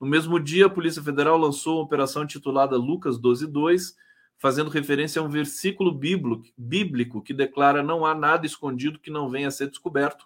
[0.00, 3.94] No mesmo dia, a Polícia Federal lançou uma operação intitulada Lucas 12.2,
[4.38, 9.48] fazendo referência a um versículo bíblico que declara não há nada escondido que não venha
[9.48, 10.24] a ser descoberto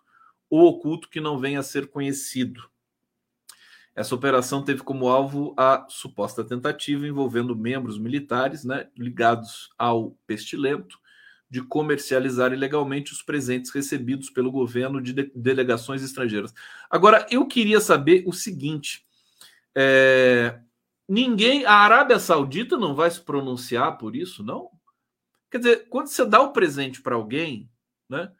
[0.48, 2.70] ou oculto que não venha a ser conhecido.
[3.94, 10.98] Essa operação teve como alvo a suposta tentativa envolvendo membros militares né, ligados ao pestilento
[11.50, 16.54] de comercializar ilegalmente os presentes recebidos pelo governo de, de delegações estrangeiras.
[16.88, 19.04] Agora, eu queria saber o seguinte:
[19.74, 20.58] é,
[21.06, 24.70] ninguém, a Arábia Saudita não vai se pronunciar por isso, não?
[25.50, 27.70] Quer dizer, quando você dá o presente para alguém,
[28.08, 28.32] né?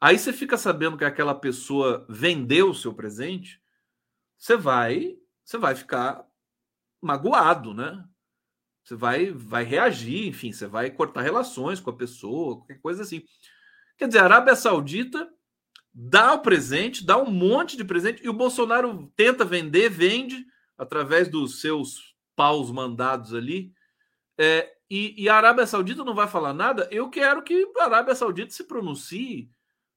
[0.00, 3.60] Aí você fica sabendo que aquela pessoa vendeu o seu presente
[4.38, 6.24] você vai, você vai ficar
[7.02, 8.04] magoado, né?
[8.84, 13.22] Você vai, vai reagir, enfim, você vai cortar relações com a pessoa, qualquer coisa assim.
[13.98, 15.28] Quer dizer, a Arábia Saudita
[15.92, 20.46] dá o presente, dá um monte de presente, e o Bolsonaro tenta vender, vende
[20.78, 23.72] através dos seus paus mandados ali.
[24.38, 26.88] É, e, e, a Arábia Saudita não vai falar nada.
[26.90, 29.50] Eu quero que a Arábia Saudita se pronuncie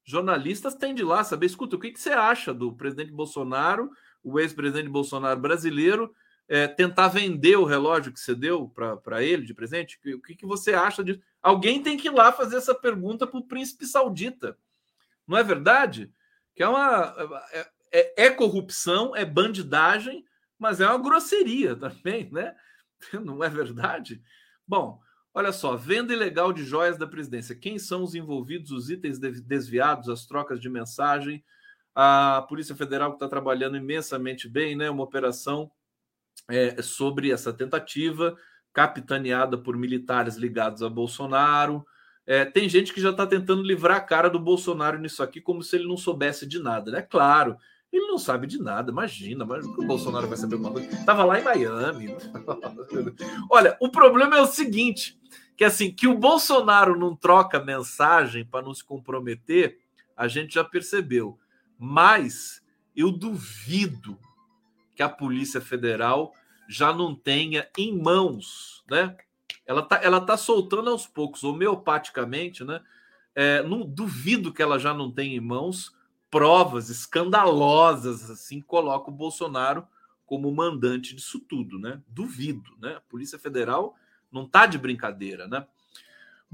[0.04, 3.90] jornalistas têm de lá saber, escuta, o que, que você acha do presidente Bolsonaro,
[4.22, 6.14] o ex-presidente Bolsonaro brasileiro,
[6.48, 9.98] é, tentar vender o relógio que você deu para ele de presente?
[10.14, 11.20] O que, que você acha disso?
[11.42, 14.56] Alguém tem que ir lá fazer essa pergunta para o príncipe saudita.
[15.26, 16.12] Não é verdade?
[16.54, 17.14] Que é uma.
[17.52, 20.24] É, é, é, corrupção, é bandidagem,
[20.58, 22.54] mas é uma grosseria também, né?
[23.12, 24.22] Não é verdade?
[24.66, 25.00] Bom,
[25.34, 27.56] olha só, venda ilegal de joias da presidência.
[27.56, 31.44] Quem são os envolvidos, os itens desviados, as trocas de mensagem?
[31.94, 34.88] A Polícia Federal que está trabalhando imensamente bem, né?
[34.90, 35.70] Uma operação
[36.48, 38.36] é, sobre essa tentativa,
[38.72, 41.84] capitaneada por militares ligados a Bolsonaro.
[42.26, 45.62] É, tem gente que já está tentando livrar a cara do Bolsonaro nisso aqui, como
[45.62, 46.90] se ele não soubesse de nada.
[46.90, 47.02] Né?
[47.02, 47.56] claro,
[47.92, 50.88] ele não sabe de nada, imagina, mas o Bolsonaro vai saber alguma coisa.
[50.88, 52.16] Estava lá em Miami.
[53.50, 55.20] Olha, o problema é o seguinte:
[55.56, 59.78] que assim, que o Bolsonaro não troca mensagem para não se comprometer,
[60.16, 61.38] a gente já percebeu.
[61.84, 62.62] Mas
[62.94, 64.16] eu duvido
[64.94, 66.32] que a Polícia Federal
[66.68, 69.16] já não tenha em mãos, né?
[69.66, 72.80] Ela tá, ela tá soltando aos poucos, homeopaticamente, né?
[73.34, 75.92] É, não duvido que ela já não tenha em mãos
[76.30, 79.84] provas escandalosas assim, coloca o Bolsonaro
[80.24, 82.00] como mandante disso tudo, né?
[82.06, 82.94] Duvido, né?
[82.94, 83.96] A Polícia Federal
[84.30, 85.66] não tá de brincadeira, né?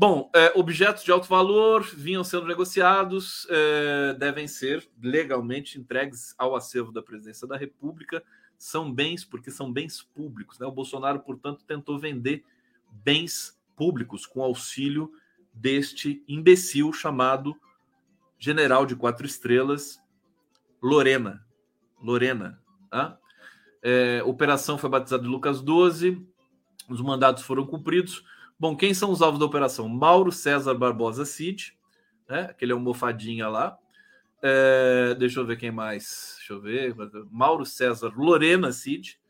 [0.00, 6.54] Bom, é, objetos de alto valor vinham sendo negociados, é, devem ser legalmente entregues ao
[6.54, 8.22] acervo da Presidência da República.
[8.56, 10.56] São bens, porque são bens públicos.
[10.56, 10.66] Né?
[10.68, 12.44] O Bolsonaro, portanto, tentou vender
[12.92, 15.11] bens públicos com auxílio
[15.52, 17.56] deste imbecil chamado
[18.38, 20.00] General de Quatro Estrelas,
[20.80, 21.44] Lorena.
[22.00, 22.62] Lorena.
[22.88, 23.18] Tá?
[23.82, 26.24] É, operação foi batizada de Lucas 12,
[26.88, 28.24] os mandados foram cumpridos.
[28.60, 29.88] Bom, quem são os alvos da operação?
[29.88, 31.78] Mauro César Barbosa Cid,
[32.28, 32.40] né?
[32.50, 33.78] aquele almofadinha lá.
[34.42, 36.34] É, deixa eu ver quem mais.
[36.38, 36.92] Deixa eu ver.
[37.30, 39.20] Mauro César Lorena Cid,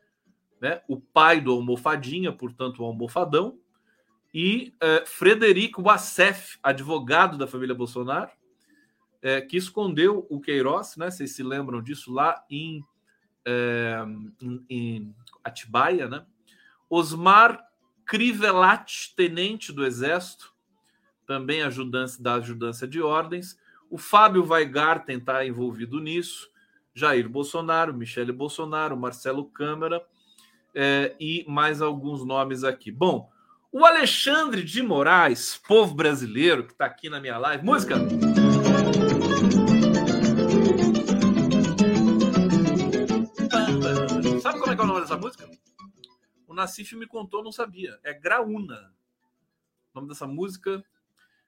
[0.58, 0.80] né?
[0.88, 3.58] o pai do almofadinha, portanto, o almofadão.
[4.32, 8.30] E é, Frederico Wassef, advogado da família Bolsonaro,
[9.20, 11.10] é, que escondeu o Queiroz, né?
[11.10, 12.82] Vocês se lembram disso lá em,
[13.44, 13.98] é,
[14.40, 15.14] em, em
[15.44, 16.24] Atibaia, né?
[16.88, 17.67] Osmar
[18.09, 20.55] Crivelati, tenente do Exército,
[21.27, 23.59] também ajudante da ajudância de ordens.
[23.90, 26.49] O Fábio Weigarten está envolvido nisso.
[26.94, 30.03] Jair Bolsonaro, Michele Bolsonaro, Marcelo Câmara
[30.75, 32.90] é, e mais alguns nomes aqui.
[32.90, 33.31] Bom,
[33.71, 37.62] o Alexandre de Moraes, povo brasileiro, que está aqui na minha live.
[37.62, 37.97] Música!
[44.40, 45.67] Sabe como é que é o nome dessa música?
[46.59, 47.99] Nassif me contou, não sabia.
[48.03, 48.92] É Graúna.
[49.92, 50.85] O nome dessa música.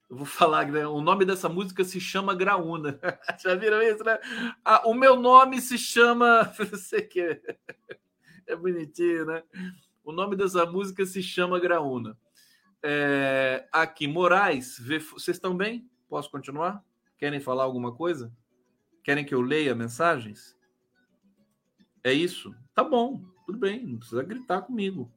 [0.08, 0.86] Eu vou falar, né?
[0.86, 2.98] o nome dessa música se chama Graúna.
[3.42, 4.18] Já viram isso, né?
[4.64, 6.52] Ah, o meu nome se chama.
[6.58, 7.42] Não sei que.
[8.46, 9.42] É bonitinho, né?
[10.04, 12.16] O nome dessa música se chama Graúna.
[12.82, 13.68] É...
[13.72, 14.98] Aqui, Moraes, vê...
[14.98, 15.90] vocês estão bem?
[16.08, 16.84] Posso continuar?
[17.18, 18.32] Querem falar alguma coisa?
[19.02, 20.56] Querem que eu leia mensagens?
[22.02, 22.54] É isso?
[22.74, 23.22] Tá bom.
[23.50, 25.12] Tudo bem, não precisa gritar comigo.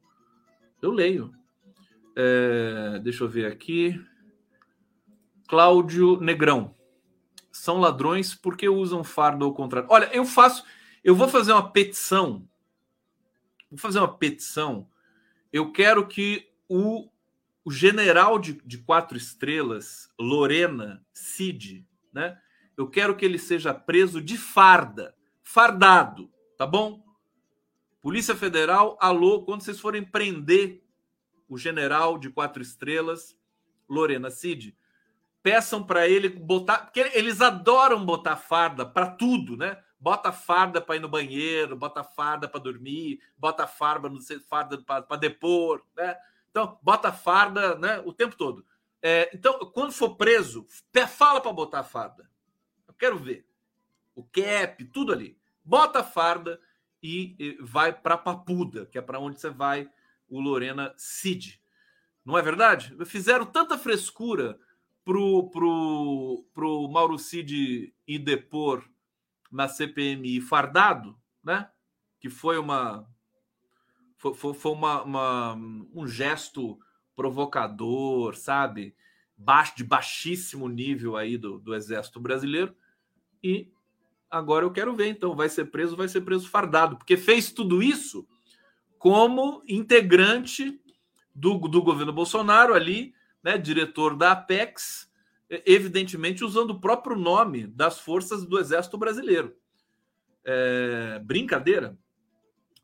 [0.82, 1.32] Eu leio.
[2.16, 4.04] É, deixa eu ver aqui.
[5.48, 6.76] Cláudio Negrão.
[7.52, 9.88] São ladrões porque usam fardo ao contrário.
[9.92, 10.66] Olha, eu faço.
[11.04, 12.50] Eu vou fazer uma petição.
[13.70, 14.90] Vou fazer uma petição.
[15.52, 17.08] Eu quero que o,
[17.64, 22.36] o general de, de quatro estrelas, Lorena Cid, né?
[22.76, 27.03] Eu quero que ele seja preso de farda, fardado, tá bom?
[28.04, 30.84] Polícia Federal, alô, quando vocês forem prender
[31.48, 33.34] o general de quatro estrelas,
[33.88, 34.78] Lorena Cid,
[35.42, 39.82] peçam para ele botar, porque eles adoram botar farda para tudo, né?
[39.98, 44.12] Bota farda para ir no banheiro, bota farda para dormir, bota farda,
[44.50, 46.18] farda para depor, né?
[46.52, 48.66] Então, bota farda, né, o tempo todo.
[49.02, 50.68] É, então, quando for preso,
[51.08, 52.30] fala para botar farda.
[52.86, 53.48] Eu quero ver.
[54.14, 55.38] O cap, tudo ali.
[55.64, 56.60] Bota farda
[57.04, 59.90] e vai para Papuda, que é para onde você vai,
[60.30, 61.62] o Lorena Cid.
[62.24, 62.96] Não é verdade?
[63.06, 64.58] Fizeram tanta frescura
[65.04, 68.90] pro, pro, pro Mauro Cid ir depor
[69.52, 71.70] na CPMI fardado, né?
[72.20, 73.06] Que foi uma
[74.18, 75.54] foi, foi, uma, uma,
[75.94, 76.80] um gesto
[77.14, 78.96] provocador, sabe?
[79.36, 82.74] Baixo, de baixíssimo nível aí do, do exército brasileiro.
[83.44, 83.70] E
[84.34, 87.84] Agora eu quero ver, então, vai ser preso, vai ser preso fardado, porque fez tudo
[87.84, 88.28] isso
[88.98, 90.82] como integrante
[91.36, 93.14] do, do governo Bolsonaro ali,
[93.44, 95.08] né, diretor da Apex,
[95.48, 99.56] evidentemente usando o próprio nome das forças do Exército Brasileiro.
[100.44, 101.96] É, brincadeira?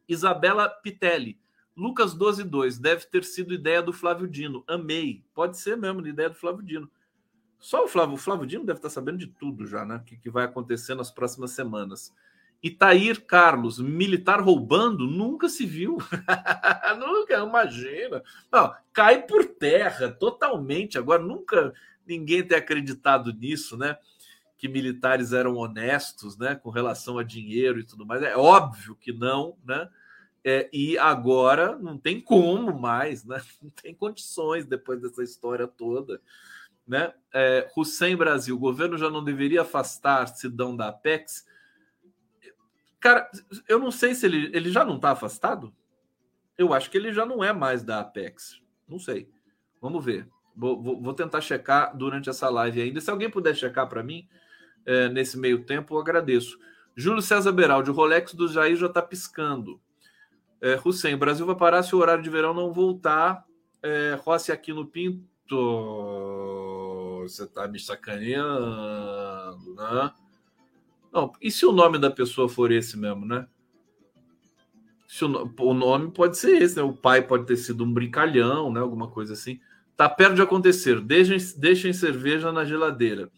[0.08, 1.40] Isabela Pitelli.
[1.76, 2.80] Lucas 12.2.
[2.80, 4.64] Deve ter sido ideia do Flávio Dino.
[4.68, 5.26] Amei.
[5.34, 6.92] Pode ser mesmo, ideia do Flávio Dino.
[7.60, 9.98] Só o Flávio, o Flávio Dino deve estar sabendo de tudo já, né?
[9.98, 12.14] O que, que vai acontecer nas próximas semanas.
[12.62, 15.98] Itair Carlos, militar roubando, nunca se viu.
[16.98, 18.22] nunca, imagina.
[18.52, 20.98] Não, cai por terra totalmente.
[20.98, 21.74] Agora, nunca
[22.06, 23.98] ninguém ter acreditado nisso, né?
[24.58, 26.56] Que militares eram honestos, né?
[26.56, 28.22] Com relação a dinheiro e tudo mais.
[28.24, 29.90] É óbvio que não, né?
[30.44, 33.42] É, e agora não tem como mais, né?
[33.62, 36.22] Não tem condições depois dessa história toda.
[36.90, 37.14] Né?
[37.32, 41.46] É, Hussein Brasil, o governo já não deveria afastar Sidão da Apex
[43.00, 43.30] Cara,
[43.68, 45.74] eu não sei se ele, ele já não está afastado.
[46.58, 48.62] Eu acho que ele já não é mais da Apex.
[48.88, 49.30] Não sei.
[49.82, 50.28] Vamos ver.
[50.56, 53.00] Vou, vou, vou tentar checar durante essa live ainda.
[53.00, 54.28] Se alguém puder checar para mim
[54.86, 56.60] é, nesse meio tempo, eu agradeço.
[56.96, 59.80] Júlio César Beraldi, o Rolex do Jair já está piscando.
[60.62, 63.46] É, Hussein, Brasil vai parar se o horário de verão não voltar.
[63.82, 65.26] É, Rossi aqui no Pinto.
[67.30, 70.12] Você está me sacaneando, né?
[71.12, 73.48] Não, e se o nome da pessoa for esse mesmo, né?
[75.08, 76.84] Se o, o nome pode ser esse, né?
[76.84, 78.80] O pai pode ter sido um brincalhão, né?
[78.80, 79.60] Alguma coisa assim.
[79.96, 81.02] Tá perto de acontecer.
[81.02, 83.30] Deixem, deixem cerveja na geladeira.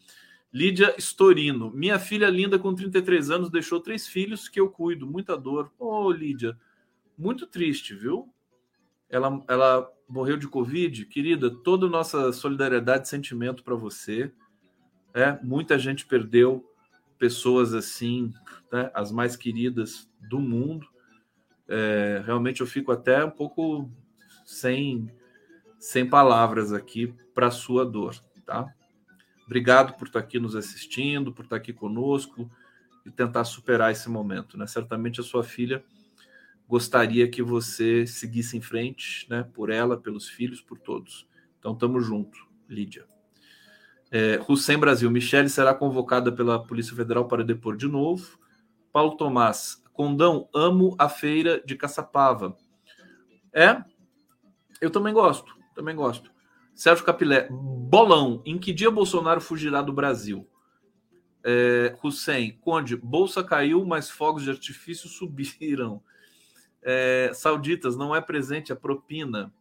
[0.53, 1.71] Lídia Storino.
[1.71, 5.07] Minha filha linda, com 33 anos, deixou três filhos que eu cuido.
[5.07, 5.71] Muita dor.
[5.79, 6.57] Ô, oh, Lídia,
[7.17, 8.27] muito triste, viu?
[9.09, 11.05] Ela, ela morreu de Covid.
[11.05, 14.31] Querida, toda nossa solidariedade e sentimento para você.
[15.13, 16.69] É, muita gente perdeu
[17.17, 18.33] pessoas assim,
[18.71, 20.85] né, as mais queridas do mundo.
[21.67, 23.89] É, realmente eu fico até um pouco
[24.45, 25.09] sem,
[25.79, 28.67] sem palavras aqui para a sua dor, tá?
[29.45, 32.49] Obrigado por estar aqui nos assistindo, por estar aqui conosco
[33.05, 34.67] e tentar superar esse momento, né?
[34.67, 35.83] Certamente a sua filha
[36.71, 39.43] gostaria que você seguisse em frente, né?
[39.43, 41.27] Por ela, pelos filhos, por todos.
[41.59, 43.05] Então, tamo junto, Lídia.
[44.09, 48.39] É, Hussein Brasil, Michele será convocada pela Polícia Federal para depor de novo.
[48.89, 52.55] Paulo Tomás, Condão, amo a feira de Caçapava.
[53.51, 53.83] É,
[54.79, 56.31] eu também gosto, também gosto.
[56.73, 60.47] Sérgio Capilé, bolão, em que dia Bolsonaro fugirá do Brasil?
[61.43, 66.01] É, Hussein, Conde, bolsa caiu, mas fogos de artifício subiram.
[66.83, 69.53] É, sauditas, não é presente a propina.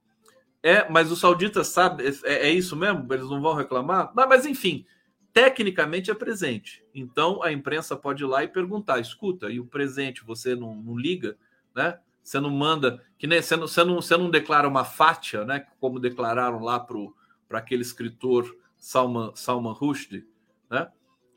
[0.62, 3.06] É, mas o saudita sabe, é, é, isso mesmo?
[3.12, 4.12] Eles não vão reclamar?
[4.14, 4.84] Mas, mas, enfim,
[5.32, 6.84] tecnicamente é presente.
[6.94, 10.98] Então a imprensa pode ir lá e perguntar: escuta, e o presente você não, não
[10.98, 11.36] liga,
[11.74, 11.98] né?
[12.22, 15.66] Você não manda, que nem você não, você não, você não declara uma fátia, né?
[15.80, 20.26] Como declararam lá para aquele escritor Salman, Salman Rushdie,
[20.68, 20.88] né?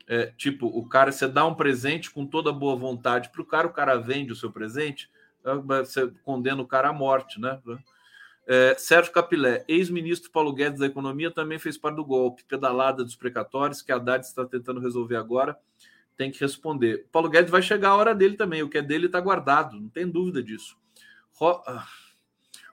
[0.06, 3.66] É, tipo, o cara, você dá um presente com toda boa vontade para o cara,
[3.66, 5.10] o cara vende o seu presente,
[5.64, 7.60] você condena o cara à morte, né?
[8.46, 13.16] É, Sérgio Capilé, ex-ministro Paulo Guedes da Economia, também fez parte do golpe, pedalada dos
[13.16, 15.58] precatórios, que a Haddad está tentando resolver agora,
[16.16, 17.06] tem que responder.
[17.10, 19.88] Paulo Guedes vai chegar a hora dele também, o que é dele está guardado, não
[19.88, 20.76] tem dúvida disso.
[21.32, 21.62] Ro...
[21.66, 21.86] Ah,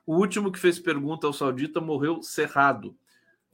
[0.06, 2.96] o último que fez pergunta ao Saudita morreu cerrado.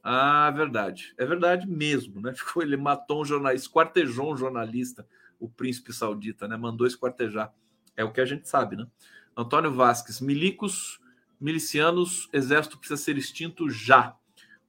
[0.01, 1.13] Ah, verdade.
[1.17, 2.33] É verdade mesmo, né?
[2.57, 5.07] Ele matou um jornalista, esquartejou um jornalista,
[5.39, 6.57] o príncipe saudita, né?
[6.57, 7.53] Mandou esquartejar.
[7.97, 8.87] É o que a gente sabe, né?
[9.35, 10.99] Antônio Vasques, milicos
[11.39, 14.15] milicianos, exército precisa ser extinto já.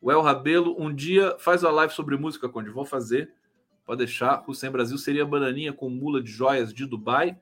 [0.00, 2.70] O El Rabelo, um dia faz a live sobre música, Conde.
[2.70, 3.32] Vou fazer.
[3.84, 4.44] Pode deixar.
[4.46, 7.38] Hussein Brasil seria bananinha com mula de joias de Dubai.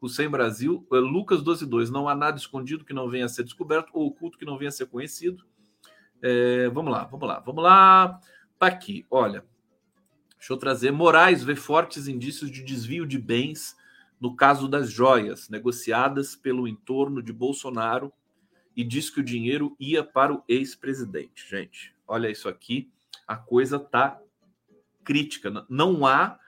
[0.00, 1.90] Hussein Brasil, eh, Lucas 12.2.
[1.90, 4.70] Não há nada escondido que não venha a ser descoberto ou oculto que não venha
[4.70, 5.44] a ser conhecido.
[6.22, 8.18] É, vamos lá, vamos lá, vamos lá.
[8.58, 9.44] Tá aqui, olha.
[10.36, 10.90] Deixa eu trazer.
[10.90, 13.76] Moraes vê fortes indícios de desvio de bens
[14.20, 18.12] no caso das joias negociadas pelo entorno de Bolsonaro
[18.76, 21.48] e diz que o dinheiro ia para o ex-presidente.
[21.48, 22.90] Gente, olha isso aqui,
[23.26, 24.20] a coisa tá
[25.02, 25.64] crítica.
[25.68, 26.38] Não há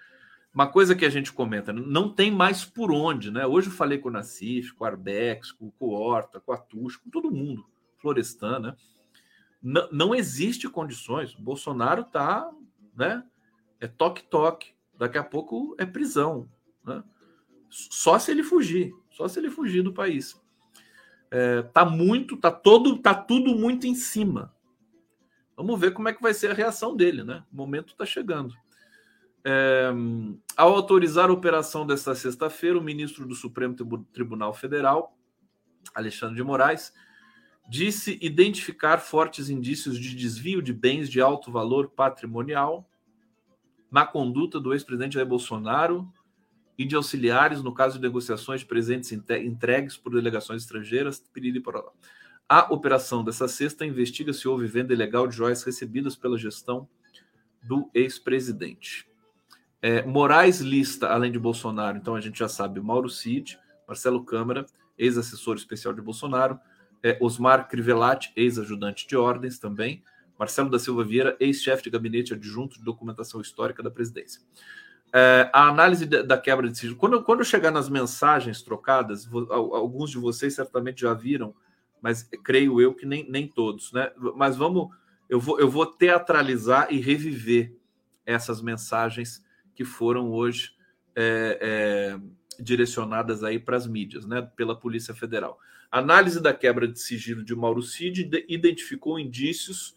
[0.55, 3.47] uma coisa que a gente comenta, não tem mais por onde, né?
[3.47, 7.01] Hoje eu falei com o Nassif, com o Arbex, com o Horta, com a Tuxa,
[7.03, 7.67] com todo mundo,
[7.97, 8.77] Florestan, né?
[9.63, 11.35] Não, não existe condições.
[11.35, 12.51] O Bolsonaro tá,
[12.95, 13.25] né?
[13.81, 14.75] É toque-toque.
[14.99, 16.49] Daqui a pouco é prisão,
[16.85, 17.03] né?
[17.73, 20.41] Só se ele fugir, só se ele fugir do país
[21.33, 24.55] é, tá muito, tá todo, tá tudo muito em cima.
[25.57, 27.43] Vamos ver como é que vai ser a reação dele, né?
[27.51, 28.55] O momento está chegando.
[29.43, 29.91] É,
[30.55, 33.75] ao autorizar a operação desta sexta-feira, o ministro do Supremo
[34.13, 35.17] Tribunal Federal,
[35.95, 36.93] Alexandre de Moraes,
[37.67, 42.87] disse identificar fortes indícios de desvio de bens de alto valor patrimonial
[43.91, 46.13] na conduta do ex-presidente Bolsonaro
[46.79, 51.23] e de auxiliares no caso de negociações presentes entregues por delegações estrangeiras.
[52.49, 56.89] A operação dessa sexta investiga se houve venda ilegal de joias recebidas pela gestão
[57.63, 59.07] do ex-presidente.
[59.81, 64.65] É, Moraes lista, além de Bolsonaro, então a gente já sabe, Mauro Cid, Marcelo Câmara,
[64.97, 66.59] ex-assessor especial de Bolsonaro,
[67.03, 70.03] é, Osmar Crivellati, ex-ajudante de ordens também,
[70.39, 74.41] Marcelo da Silva Vieira, ex-chefe de gabinete adjunto de documentação histórica da presidência.
[75.15, 76.97] É, a análise da quebra de sigilo.
[76.97, 81.55] Quando, quando chegar nas mensagens trocadas, alguns de vocês certamente já viram,
[82.01, 84.11] mas creio eu que nem, nem todos, né?
[84.35, 84.89] Mas vamos,
[85.29, 87.77] eu vou, eu vou teatralizar e reviver
[88.25, 89.45] essas mensagens
[89.75, 90.73] que foram hoje
[91.15, 94.41] é, é, direcionadas aí para as mídias, né?
[94.57, 95.59] Pela Polícia Federal.
[95.91, 99.95] A análise da quebra de sigilo de Mauro Cid identificou indícios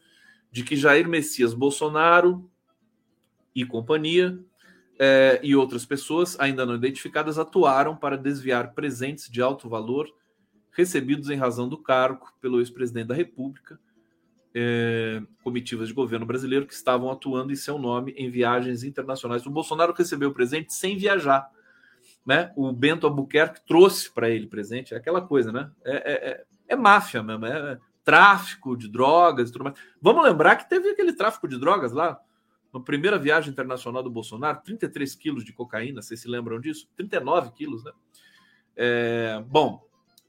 [0.52, 2.50] de que Jair Messias Bolsonaro
[3.56, 4.38] e companhia
[4.98, 10.10] é, e outras pessoas ainda não identificadas atuaram para desviar presentes de alto valor
[10.72, 13.80] recebidos em razão do cargo pelo ex-presidente da República,
[14.54, 19.46] é, comitivas de governo brasileiro que estavam atuando em seu nome em viagens internacionais.
[19.46, 21.50] O Bolsonaro recebeu o presente sem viajar.
[22.26, 22.52] Né?
[22.56, 25.72] O Bento Albuquerque trouxe para ele presente, é aquela coisa, né?
[25.84, 29.78] É, é, é, é máfia mesmo, é tráfico de drogas e tudo mais.
[30.02, 32.20] Vamos lembrar que teve aquele tráfico de drogas lá
[32.76, 36.90] na primeira viagem internacional do Bolsonaro, 33 quilos de cocaína, vocês se lembram disso?
[36.98, 37.94] 39 quilos, né?
[38.76, 39.88] É, bom,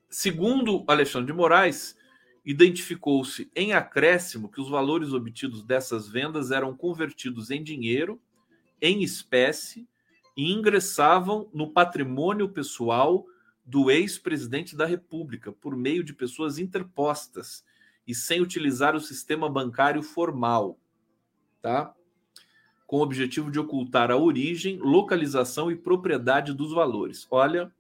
[0.09, 1.99] segundo Alexandre de Moraes,
[2.44, 8.22] identificou-se em acréscimo que os valores obtidos dessas vendas eram convertidos em dinheiro,
[8.80, 9.88] em espécie,
[10.36, 13.26] e ingressavam no patrimônio pessoal
[13.64, 17.64] do ex-presidente da República por meio de pessoas interpostas
[18.07, 20.78] e sem utilizar o sistema bancário formal,
[21.61, 21.92] tá?
[22.87, 27.26] Com o objetivo de ocultar a origem, localização e propriedade dos valores.
[27.30, 27.72] Olha,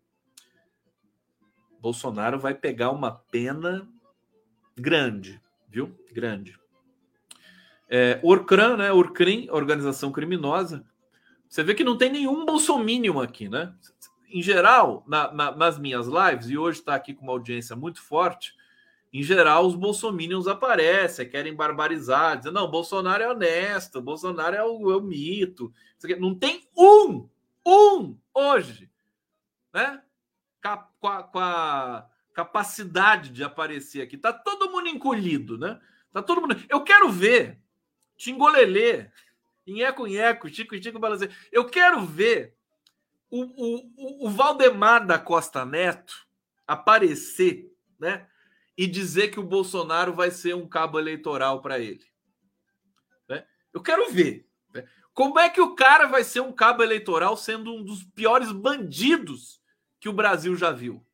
[1.80, 3.88] Bolsonaro vai pegar uma pena
[4.76, 5.96] grande, viu?
[6.12, 6.58] Grande.
[7.88, 8.92] É, Orcran, né?
[8.92, 10.84] Orcrim, organização criminosa.
[11.48, 13.72] Você vê que não tem nenhum bolsominion aqui, né?
[14.28, 18.02] Em geral, na, na, nas minhas lives, e hoje está aqui com uma audiência muito
[18.02, 18.55] forte,
[19.18, 24.90] em geral, os bolsominions aparecem, querem barbarizar, dizendo, não, Bolsonaro é honesto, Bolsonaro é o,
[24.90, 25.72] é o mito.
[26.18, 27.28] Não tem um,
[27.64, 28.90] um hoje,
[29.72, 30.02] né?
[31.00, 34.18] Com a, com a capacidade de aparecer aqui.
[34.18, 35.80] Tá todo mundo encolhido, né?
[36.12, 36.56] Tá todo mundo.
[36.68, 37.58] Eu quero ver
[38.16, 39.08] Tingolelê,
[39.66, 41.30] Inheco Inheco, Chico Chico Balancê.
[41.50, 42.54] Eu quero ver
[43.30, 46.26] o, o, o Valdemar da Costa Neto
[46.66, 48.26] aparecer, né?
[48.76, 52.04] E dizer que o Bolsonaro vai ser um cabo eleitoral para ele.
[53.28, 53.46] Né?
[53.72, 54.46] Eu quero ver.
[54.74, 54.86] Né?
[55.14, 59.60] Como é que o cara vai ser um cabo eleitoral sendo um dos piores bandidos
[59.98, 61.04] que o Brasil já viu?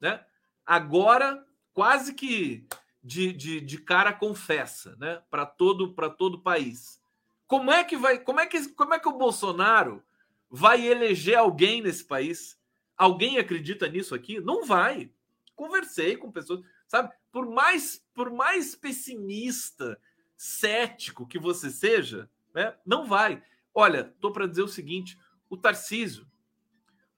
[0.00, 0.24] Né?
[0.64, 1.44] Agora,
[1.74, 2.66] quase que
[3.02, 5.22] de, de, de cara confessa né?
[5.30, 7.00] para todo para todo o país.
[7.46, 8.18] Como é que vai.
[8.18, 10.02] Como é que, como é que o Bolsonaro
[10.48, 12.58] vai eleger alguém nesse país?
[12.96, 14.40] Alguém acredita nisso aqui?
[14.40, 15.10] Não vai.
[15.56, 16.60] Conversei com pessoas
[16.90, 17.14] sabe?
[17.30, 19.98] Por mais, por mais pessimista,
[20.36, 22.76] cético que você seja, né?
[22.84, 23.40] Não vai.
[23.72, 25.16] Olha, tô para dizer o seguinte:
[25.48, 26.26] o Tarcísio,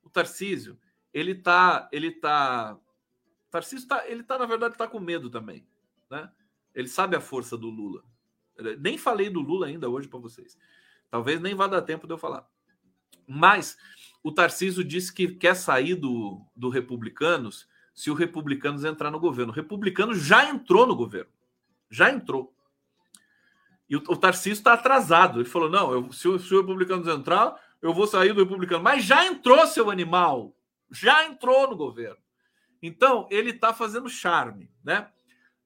[0.02, 0.78] o Tarcísio,
[1.12, 2.78] ele tá, ele tá,
[3.50, 5.66] Tarcísio tá, ele tá na verdade tá com medo também,
[6.10, 6.30] né?
[6.74, 8.04] Ele sabe a força do Lula.
[8.78, 10.58] Nem falei do Lula ainda hoje para vocês.
[11.10, 12.46] Talvez nem vá dar tempo de eu falar.
[13.26, 13.78] Mas
[14.22, 19.52] o Tarcísio disse que quer sair do, do Republicanos se o Republicanos entrar no governo.
[19.52, 21.30] O Republicano já entrou no governo.
[21.90, 22.54] Já entrou.
[23.88, 25.40] E o, o Tarcísio está atrasado.
[25.40, 28.82] Ele falou: não, eu, se, o, se o Republicanos entrar, eu vou sair do Republicano.
[28.82, 30.56] Mas já entrou, seu animal.
[30.90, 32.18] Já entrou no governo.
[32.82, 35.08] Então, ele está fazendo charme, né?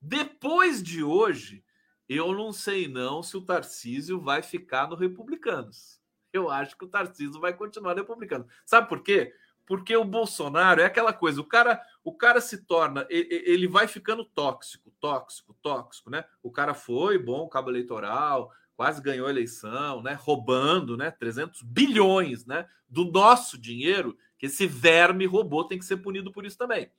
[0.00, 1.64] Depois de hoje,
[2.08, 6.00] eu não sei não se o Tarcísio vai ficar no Republicanos.
[6.32, 8.46] Eu acho que o Tarcísio vai continuar no Republicano.
[8.64, 9.34] Sabe por quê?
[9.66, 14.24] Porque o Bolsonaro é aquela coisa, o cara, o cara se torna, ele vai ficando
[14.24, 16.24] tóxico, tóxico, tóxico, né?
[16.40, 20.12] O cara foi bom cabo eleitoral, quase ganhou a eleição, né?
[20.12, 21.10] Roubando, né?
[21.10, 22.64] 300 bilhões, né?
[22.88, 26.92] Do nosso dinheiro, que esse verme roubou tem que ser punido por isso também.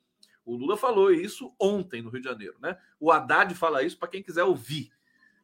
[0.44, 2.76] O Lula falou isso ontem no Rio de Janeiro, né?
[3.00, 4.92] O Haddad fala isso para quem quiser ouvir.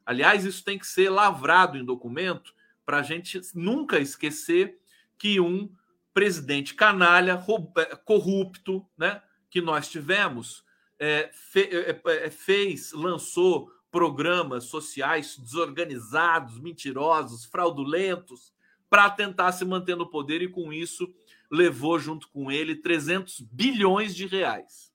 [0.05, 2.55] Aliás, isso tem que ser lavrado em documento
[2.85, 4.79] para a gente nunca esquecer
[5.17, 5.75] que um
[6.13, 7.43] presidente canalha,
[7.79, 9.23] é, corrupto, né,
[9.55, 10.65] que nós tivemos,
[10.99, 18.53] é, fe, é, é, fez, lançou programas sociais desorganizados, mentirosos, fraudulentos,
[18.91, 21.09] para tentar se manter no poder e com isso
[21.49, 24.93] levou junto com ele 300 bilhões de reais.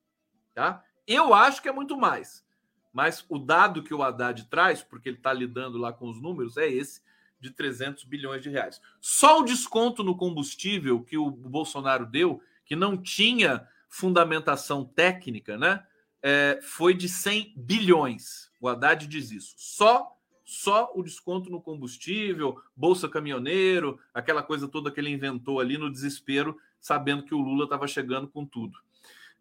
[0.54, 0.84] Tá?
[1.08, 2.46] Eu acho que é muito mais,
[2.92, 6.58] mas o dado que o Haddad traz, porque ele está lidando lá com os números,
[6.58, 7.02] é esse
[7.40, 8.82] de 300 bilhões de reais.
[9.00, 15.84] Só o desconto no combustível que o Bolsonaro deu, que não tinha fundamentação técnica, né?
[16.22, 18.52] É, foi de 100 bilhões.
[18.62, 19.56] O Haddad diz isso.
[19.58, 20.16] Só
[20.50, 25.92] só o desconto no combustível, bolsa caminhoneiro, aquela coisa toda que ele inventou ali no
[25.92, 28.76] desespero, sabendo que o Lula estava chegando com tudo.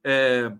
[0.04, 0.52] É,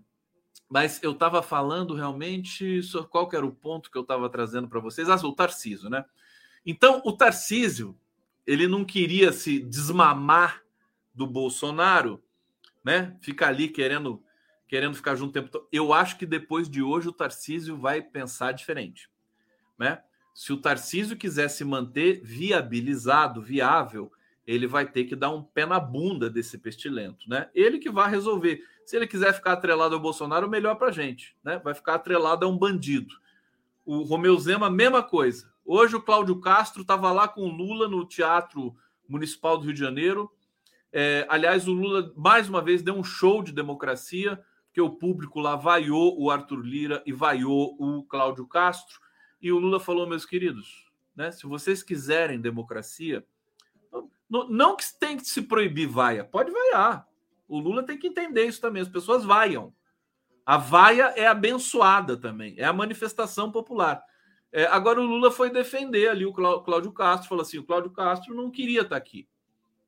[0.67, 2.81] mas eu estava falando realmente
[3.11, 5.07] qual era o ponto que eu estava trazendo para vocês?
[5.07, 6.03] Ah, o Tarcísio, né?
[6.65, 7.95] Então, o Tarcísio,
[8.45, 10.63] ele não queria se desmamar
[11.13, 12.23] do Bolsonaro,
[12.83, 13.17] né?
[13.21, 14.23] Ficar ali querendo
[14.67, 15.67] querendo ficar junto o tempo todo.
[15.71, 19.09] Eu acho que depois de hoje o Tarcísio vai pensar diferente,
[19.79, 20.03] né?
[20.33, 24.11] Se o Tarcísio quiser se manter viabilizado, viável,
[24.45, 27.49] ele vai ter que dar um pé na bunda desse pestilento, né?
[27.53, 28.63] Ele que vai resolver.
[28.85, 31.59] Se ele quiser ficar atrelado ao Bolsonaro, melhor para gente, né?
[31.63, 33.13] Vai ficar atrelado a um bandido.
[33.85, 35.51] O Romeu Zema, mesma coisa.
[35.65, 38.75] Hoje o Cláudio Castro estava lá com o Lula no Teatro
[39.07, 40.31] Municipal do Rio de Janeiro.
[40.91, 45.39] É, aliás, o Lula mais uma vez deu um show de democracia, que o público
[45.39, 48.99] lá vaiou o Arthur Lira e vaiou o Cláudio Castro.
[49.41, 50.85] E o Lula falou, meus queridos,
[51.15, 53.25] né, se vocês quiserem democracia,
[54.29, 57.07] não, não que tem que se proibir vaia, pode vaiar.
[57.47, 59.73] O Lula tem que entender isso também, as pessoas vaiam.
[60.45, 64.03] A vaia é abençoada também, é a manifestação popular.
[64.51, 68.33] É, agora o Lula foi defender ali o Cláudio Castro, falou assim: o Cláudio Castro
[68.33, 69.27] não queria estar aqui.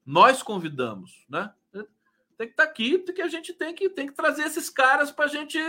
[0.06, 1.52] Nós convidamos, né?
[2.42, 5.26] Tem que estar aqui, porque a gente tem que, tem que trazer esses caras para
[5.26, 5.60] a gente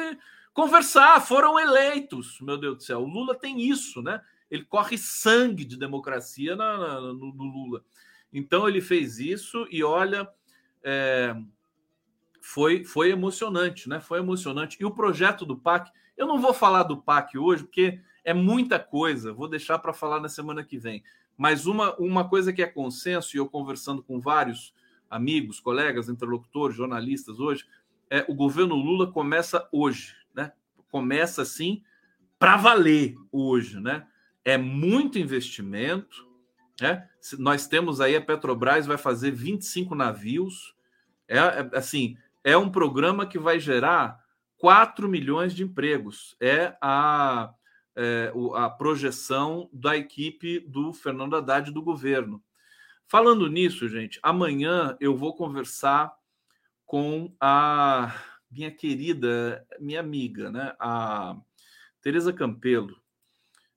[0.55, 3.01] conversar, foram eleitos, meu Deus do céu.
[3.01, 4.23] O Lula tem isso, né?
[4.51, 7.85] Ele corre sangue de democracia na, na, no, no, Lula.
[8.33, 10.27] Então ele fez isso e olha,
[10.83, 11.37] é,
[12.41, 14.01] foi, foi emocionante, né?
[14.01, 14.79] Foi emocionante.
[14.81, 18.79] E o projeto do PAC, eu não vou falar do PAC hoje, porque é muita
[18.79, 21.03] coisa, vou deixar para falar na semana que vem.
[21.43, 24.73] Mas uma, uma coisa que é consenso, e eu conversando com vários
[25.11, 27.67] amigos, colegas, interlocutores, jornalistas hoje,
[28.09, 30.23] é o governo Lula começa hoje
[30.93, 31.83] começa assim
[32.39, 34.07] para valer hoje, né?
[34.45, 36.29] É muito investimento,
[36.81, 37.09] né?
[37.39, 40.77] Nós temos aí a Petrobras vai fazer 25 navios,
[41.27, 44.21] é, é assim, é um programa que vai gerar
[44.59, 46.37] 4 milhões de empregos.
[46.41, 47.55] É a,
[47.97, 52.43] é, a projeção da equipe do Fernando Haddad do governo.
[53.07, 56.13] Falando nisso, gente, amanhã eu vou conversar
[56.87, 58.15] com a
[58.51, 61.37] minha querida, minha amiga, né, a
[62.01, 63.01] Teresa Campelo,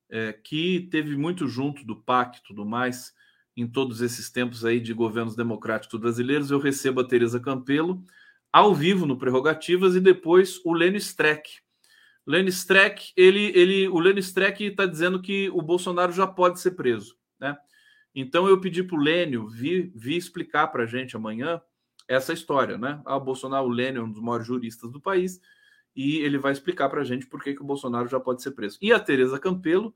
[0.10, 3.14] é, que teve muito junto do PAC e tudo mais
[3.58, 6.52] em todos esses tempos aí de governos democráticos brasileiros.
[6.52, 8.04] Eu recebo a Teresa Campelo
[8.52, 11.65] ao vivo no Prerrogativas e depois o Lênio Streck.
[12.26, 16.72] Lênio Streck, ele, ele, o Lênio Streck está dizendo que o Bolsonaro já pode ser
[16.72, 17.56] preso, né?
[18.14, 21.62] Então eu pedi para o Lênio vir, vir explicar para a gente amanhã
[22.08, 23.02] essa história, né?
[23.06, 25.40] Ah, o Bolsonaro, o Lênin é um dos maiores juristas do país,
[25.96, 28.52] e ele vai explicar para a gente por que, que o Bolsonaro já pode ser
[28.52, 28.78] preso.
[28.82, 29.94] E a Tereza Campelo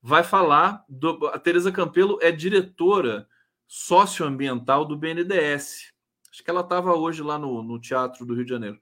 [0.00, 0.84] vai falar.
[0.88, 3.26] Do, a Tereza Campelo é diretora
[3.66, 5.92] socioambiental do BNDES.
[6.30, 8.80] Acho que ela estava hoje lá no, no Teatro do Rio de Janeiro.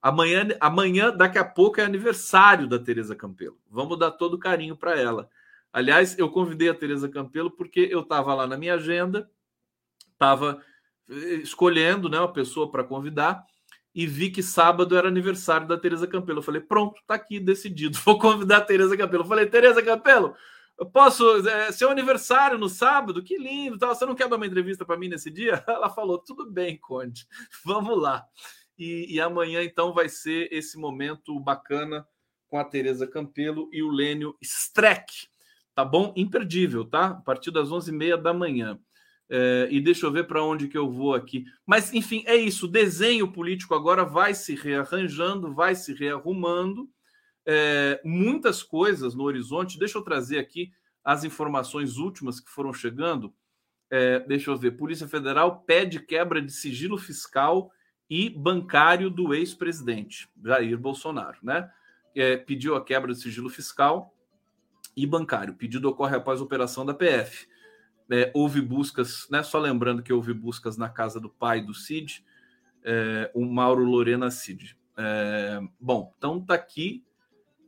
[0.00, 3.58] Amanhã, amanhã, daqui a pouco, é aniversário da Tereza Campelo.
[3.70, 5.28] Vamos dar todo carinho para ela.
[5.72, 9.30] Aliás, eu convidei a Tereza Campelo porque eu estava lá na minha agenda,
[10.12, 10.62] estava
[11.42, 13.44] escolhendo né, uma pessoa para convidar
[13.94, 16.38] e vi que sábado era aniversário da Tereza Campelo.
[16.38, 17.98] Eu falei, pronto, tá aqui decidido.
[18.04, 19.24] Vou convidar a Tereza Campelo.
[19.24, 20.34] Eu falei, Tereza Campelo,
[20.78, 21.48] eu posso.
[21.48, 23.22] É, seu aniversário no sábado?
[23.22, 23.78] Que lindo.
[23.78, 23.94] Tal.
[23.94, 25.64] Você não quer dar uma entrevista para mim nesse dia?
[25.66, 27.26] Ela falou, tudo bem, Conde.
[27.64, 28.24] Vamos lá.
[28.78, 32.06] E, e, amanhã, então, vai ser esse momento bacana
[32.46, 35.12] com a Tereza Campelo e o Lênio Streck.
[35.74, 36.12] Tá bom?
[36.16, 37.08] Imperdível, tá?
[37.08, 38.78] A partir das 11h30 da manhã.
[39.30, 41.44] É, e deixa eu ver para onde que eu vou aqui.
[41.66, 42.66] Mas, enfim, é isso.
[42.66, 46.88] O desenho político agora vai se rearranjando, vai se rearrumando.
[47.46, 49.78] É, muitas coisas no horizonte.
[49.78, 50.70] Deixa eu trazer aqui
[51.04, 53.34] as informações últimas que foram chegando.
[53.90, 54.72] É, deixa eu ver.
[54.72, 57.70] Polícia Federal pede quebra de sigilo fiscal
[58.08, 61.70] e bancário do ex-presidente Jair Bolsonaro, né?
[62.14, 64.14] É, pediu a quebra de sigilo fiscal
[64.96, 65.52] e bancário.
[65.52, 67.46] O pedido ocorre após operação da PF
[68.10, 69.42] é, houve buscas, né?
[69.42, 72.24] Só lembrando que houve buscas na casa do pai do Cid,
[72.82, 74.76] é, o Mauro Lorena Cid.
[74.96, 77.04] É, bom, então tá aqui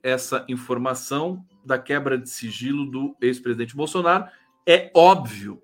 [0.03, 4.29] essa informação da quebra de sigilo do ex-presidente Bolsonaro.
[4.67, 5.63] É óbvio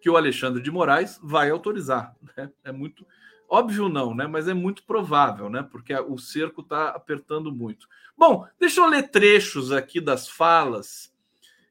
[0.00, 2.14] que o Alexandre de Moraes vai autorizar.
[2.36, 2.50] Né?
[2.62, 3.04] É muito
[3.48, 4.26] óbvio não, né?
[4.26, 5.62] Mas é muito provável, né?
[5.62, 7.88] Porque o cerco está apertando muito.
[8.16, 11.14] Bom, deixa eu ler trechos aqui das falas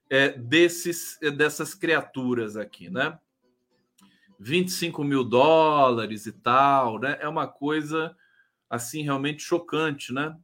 [0.09, 3.17] é, desses é, dessas criaturas aqui, né?
[4.39, 7.17] 25 mil dólares e tal, né?
[7.19, 8.15] É uma coisa
[8.69, 10.36] assim realmente chocante, né?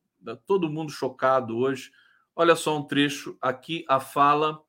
[0.45, 1.91] Todo mundo chocado hoje.
[2.35, 4.61] Olha só um trecho aqui, a fala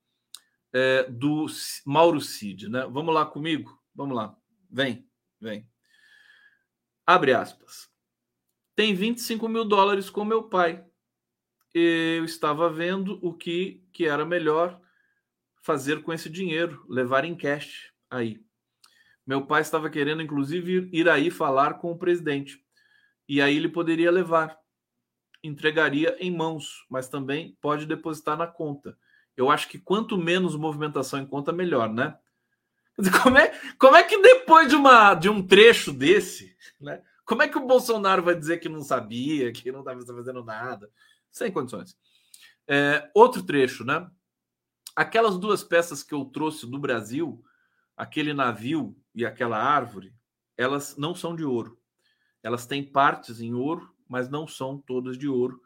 [0.72, 1.46] é, do
[1.86, 2.86] Mauro Cid, né?
[2.90, 3.80] Vamos lá comigo?
[3.94, 4.36] Vamos lá.
[4.70, 5.06] Vem,
[5.40, 5.71] vem.
[7.12, 7.90] Abre aspas.
[8.74, 10.82] Tem 25 mil dólares com meu pai.
[11.74, 14.80] Eu estava vendo o que, que era melhor
[15.62, 18.42] fazer com esse dinheiro, levar em cash aí.
[19.26, 22.64] Meu pai estava querendo, inclusive, ir aí falar com o presidente.
[23.28, 24.58] E aí ele poderia levar.
[25.44, 28.96] Entregaria em mãos, mas também pode depositar na conta.
[29.36, 32.16] Eu acho que quanto menos movimentação em conta, melhor, né?
[33.22, 37.02] Como é, como é que depois de, uma, de um trecho desse, né?
[37.24, 40.90] Como é que o Bolsonaro vai dizer que não sabia, que não estava fazendo nada?
[41.30, 41.96] Sem condições.
[42.68, 44.08] É, outro trecho, né?
[44.94, 47.42] Aquelas duas peças que eu trouxe do Brasil,
[47.96, 50.14] aquele navio e aquela árvore,
[50.56, 51.78] elas não são de ouro.
[52.42, 55.60] Elas têm partes em ouro, mas não são todas de ouro.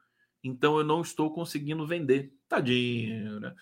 [0.45, 2.33] Então eu não estou conseguindo vender.
[2.49, 3.55] Tadinho, né?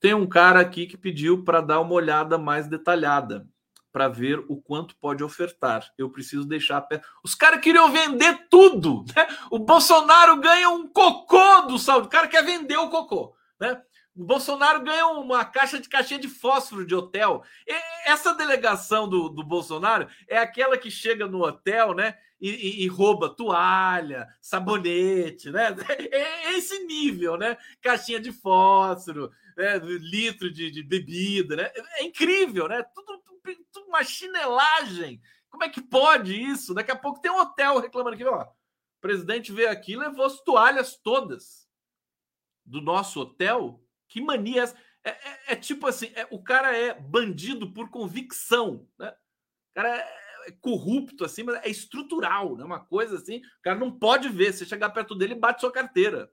[0.00, 3.46] Tem um cara aqui que pediu para dar uma olhada mais detalhada
[3.92, 5.92] para ver o quanto pode ofertar.
[5.98, 6.86] Eu preciso deixar.
[7.22, 9.04] Os caras queriam vender tudo.
[9.14, 9.26] Né?
[9.50, 12.06] O Bolsonaro ganha um cocô do saldo.
[12.06, 13.34] O cara quer vender o cocô.
[13.58, 13.80] Né?
[14.16, 17.42] O Bolsonaro ganha uma caixa de caixinha de fósforo de hotel.
[17.66, 17.74] E
[18.04, 22.16] essa delegação do, do Bolsonaro é aquela que chega no hotel, né?
[22.40, 25.76] E, e, e, rouba toalha, sabonete, né?
[26.10, 27.56] É esse nível, né?
[27.82, 29.30] Caixinha de fósforo,
[29.60, 29.78] né?
[29.78, 31.70] litro de, de bebida, né?
[31.98, 32.82] É incrível, né?
[32.94, 33.22] Tudo,
[33.72, 35.20] tudo, uma chinelagem.
[35.50, 36.72] Como é que pode isso?
[36.72, 38.42] Daqui a pouco tem um hotel reclamando aqui, ó.
[38.42, 41.68] O presidente veio aqui e levou as toalhas todas
[42.64, 44.64] do nosso hotel que mania
[45.04, 49.10] é, é, é tipo assim, é, o cara é bandido por convicção, né?
[49.10, 52.64] O cara é, é corrupto assim, mas é estrutural, né?
[52.64, 56.30] Uma coisa assim, o cara não pode ver, você chegar perto dele, bate sua carteira.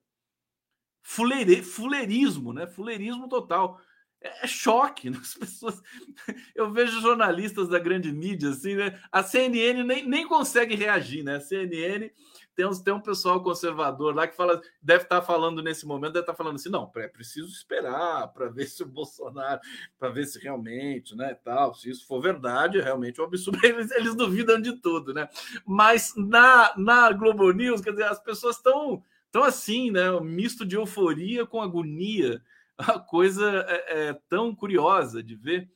[1.10, 2.68] Fuleire, fuleirismo, né?
[2.68, 3.80] Fuleirismo total.
[4.22, 5.18] É, é choque, né?
[5.22, 5.82] As pessoas.
[6.54, 9.00] Eu vejo jornalistas da grande mídia assim, né?
[9.10, 11.38] A CNN nem, nem consegue reagir, né?
[11.38, 12.12] A CNN
[12.54, 16.12] tem, uns, tem um pessoal conservador lá que fala, deve estar tá falando nesse momento,
[16.12, 19.62] deve estar tá falando assim, não, é preciso esperar para ver se o Bolsonaro,
[19.98, 23.60] para ver se realmente, né, tal, se isso for verdade, é realmente um absurdo.
[23.64, 25.30] Eles, eles duvidam de tudo, né?
[25.66, 29.02] Mas na, na Globo News, quer dizer, as pessoas estão
[29.38, 32.42] tão assim, né, um misto de euforia com agonia,
[32.76, 35.70] a coisa é, é tão curiosa de ver.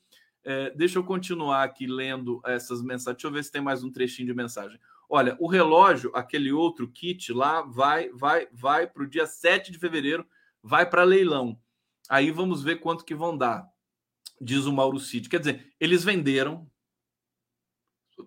[0.44, 3.18] É, deixa eu continuar aqui lendo essas mensagens.
[3.18, 4.80] Deixa eu ver se tem mais um trechinho de mensagem.
[5.08, 9.78] Olha, o relógio, aquele outro kit lá, vai, vai, vai para o dia 7 de
[9.78, 10.26] fevereiro,
[10.64, 11.56] vai para leilão.
[12.10, 13.70] Aí vamos ver quanto que vão dar,
[14.40, 15.30] diz o Mauro Cid.
[15.30, 16.68] Quer dizer, eles venderam,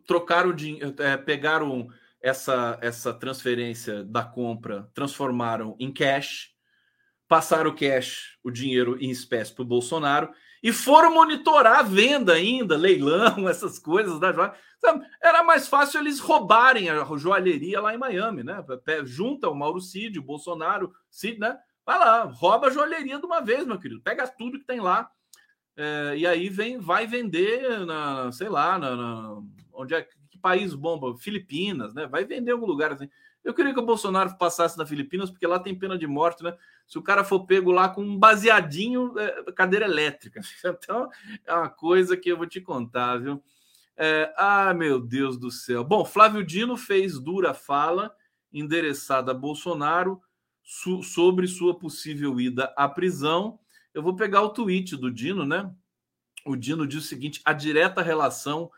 [0.06, 1.90] trocaram dinheiro, é, pegaram
[2.24, 6.54] essa, essa transferência da compra, transformaram em cash,
[7.28, 12.32] passaram o cash, o dinheiro em espécie para o Bolsonaro e foram monitorar a venda
[12.32, 14.54] ainda, leilão, essas coisas da joia.
[15.22, 18.64] Era mais fácil eles roubarem a joalheria lá em Miami, né?
[19.04, 21.58] Junta o Mauro Cid, o Bolsonaro, Cid, né?
[21.84, 24.00] Vai lá, rouba a joalheria de uma vez, meu querido.
[24.00, 25.10] Pega tudo que tem lá.
[25.76, 29.42] É, e aí vem, vai vender na, sei lá, na, na,
[29.74, 31.16] onde é que país bomba?
[31.16, 32.06] Filipinas, né?
[32.06, 33.08] Vai vender algum lugar assim.
[33.42, 36.54] Eu queria que o Bolsonaro passasse na Filipinas, porque lá tem pena de morte, né?
[36.86, 40.40] Se o cara for pego lá com um baseadinho, é, cadeira elétrica.
[40.64, 41.08] Então,
[41.46, 43.42] é uma coisa que eu vou te contar, viu?
[43.96, 45.82] É, ah, meu Deus do céu.
[45.82, 48.14] Bom, Flávio Dino fez dura fala
[48.52, 50.20] endereçada a Bolsonaro
[50.62, 53.58] su sobre sua possível ida à prisão.
[53.94, 55.72] Eu vou pegar o tweet do Dino, né?
[56.44, 58.70] O Dino diz o seguinte: a direta relação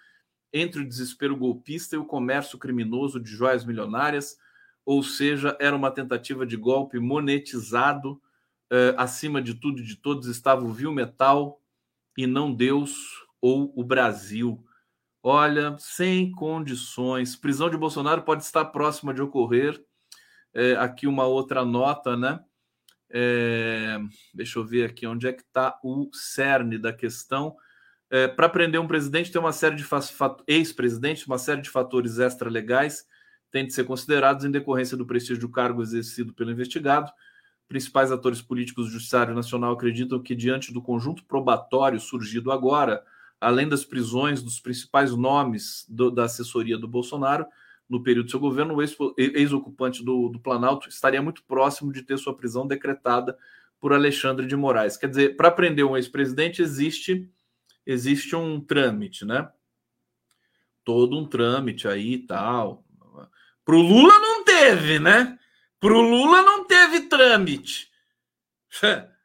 [0.56, 4.38] entre o desespero golpista e o comércio criminoso de joias milionárias
[4.86, 8.22] ou seja, era uma tentativa de golpe monetizado.
[8.70, 11.60] Eh, acima de tudo e de todos estava o Viu Metal
[12.16, 12.94] e não Deus
[13.40, 14.64] ou o Brasil.
[15.20, 17.34] Olha, sem condições.
[17.34, 19.84] Prisão de Bolsonaro pode estar próxima de ocorrer.
[20.54, 22.40] É, aqui uma outra nota, né?
[23.10, 23.98] É,
[24.32, 27.56] deixa eu ver aqui onde é que está o cerne da questão.
[28.10, 29.84] É, Para prender um presidente, tem uma série de
[30.46, 33.04] ex-presidente, uma série de fatores extralegais
[33.50, 37.10] têm de ser considerados em decorrência do prestígio do cargo exercido pelo investigado.
[37.68, 43.02] Principais atores políticos do Judiciário Nacional acreditam que, diante do conjunto probatório surgido agora,
[43.40, 47.46] além das prisões dos principais nomes do, da assessoria do Bolsonaro,
[47.88, 48.82] no período do seu governo, o
[49.16, 53.36] ex-ocupante do, do Planalto estaria muito próximo de ter sua prisão decretada
[53.80, 54.96] por Alexandre de Moraes.
[54.96, 57.30] Quer dizer, para prender um ex-presidente existe
[57.86, 59.50] existe um trâmite, né?
[60.84, 62.84] Todo um trâmite aí e tal.
[63.64, 65.38] Pro Lula não teve, né?
[65.80, 67.90] Pro Lula não teve trâmite.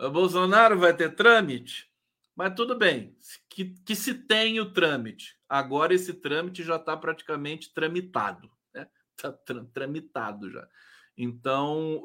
[0.00, 1.90] O Bolsonaro vai ter trâmite?
[2.36, 3.16] Mas tudo bem,
[3.50, 5.36] que, que se tem o trâmite.
[5.48, 8.48] Agora esse trâmite já está praticamente tramitado.
[8.72, 8.86] Né?
[9.16, 10.68] Está tra tramitado já.
[11.16, 12.04] Então,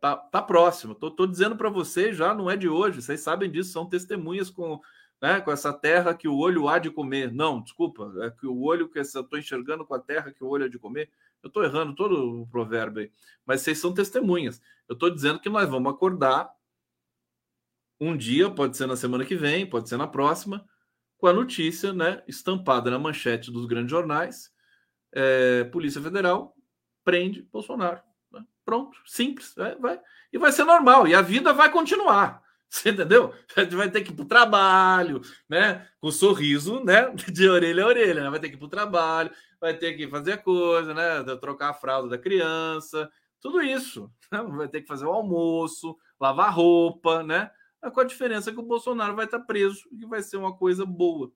[0.00, 0.96] tá, tá próximo.
[0.96, 4.50] Tô, tô dizendo para vocês já, não é de hoje, vocês sabem disso, são testemunhas
[4.50, 4.80] com,
[5.22, 7.32] né, com essa terra que o olho há de comer.
[7.32, 10.48] Não, desculpa, é que o olho que eu estou enxergando com a terra que o
[10.48, 11.08] olho há de comer.
[11.40, 13.12] Eu estou errando todo o provérbio aí,
[13.46, 14.60] mas vocês são testemunhas.
[14.88, 16.52] Eu estou dizendo que nós vamos acordar
[18.00, 20.68] um dia, pode ser na semana que vem, pode ser na próxima,
[21.16, 24.52] com a notícia né, estampada na manchete dos grandes jornais:
[25.12, 26.56] é, Polícia Federal
[27.04, 28.00] prende Bolsonaro.
[28.64, 30.00] Pronto, simples, vai, vai,
[30.32, 32.41] e vai ser normal, e a vida vai continuar.
[32.82, 33.34] Você entendeu?
[33.54, 35.86] A gente vai ter que ir para o trabalho, né?
[36.00, 37.10] Com sorriso, né?
[37.30, 38.30] De orelha a orelha, né?
[38.30, 41.22] Vai ter que ir para o trabalho, vai ter que fazer coisa, né?
[41.36, 43.10] Trocar a fralda da criança,
[43.42, 44.10] tudo isso.
[44.30, 44.42] Né?
[44.42, 47.50] Vai ter que fazer o almoço, lavar roupa, né?
[47.92, 51.30] Com a diferença que o Bolsonaro vai estar preso e vai ser uma coisa boa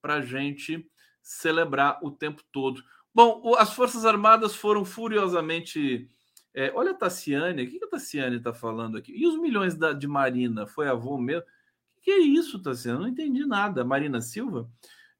[0.00, 0.88] para a gente
[1.22, 2.82] celebrar o tempo todo.
[3.14, 6.08] Bom, as Forças Armadas foram furiosamente
[6.54, 9.12] é, olha a Tassiane, o que, a Tassiane está falando aqui?
[9.14, 10.66] E os milhões da, de Marina?
[10.66, 11.42] Foi avô mesmo?
[11.42, 12.98] O que, é isso, Tassiane?
[12.98, 13.84] Eu não entendi nada.
[13.84, 14.68] Marina Silva?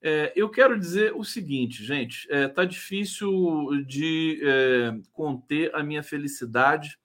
[0.02, 3.30] É, eu quero dizer o seguinte, gente: está é, tá difícil
[3.86, 6.98] de é, conter a minha felicidade.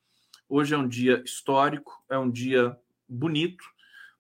[0.48, 3.64] Hoje é um dia histórico, é um dia bonito,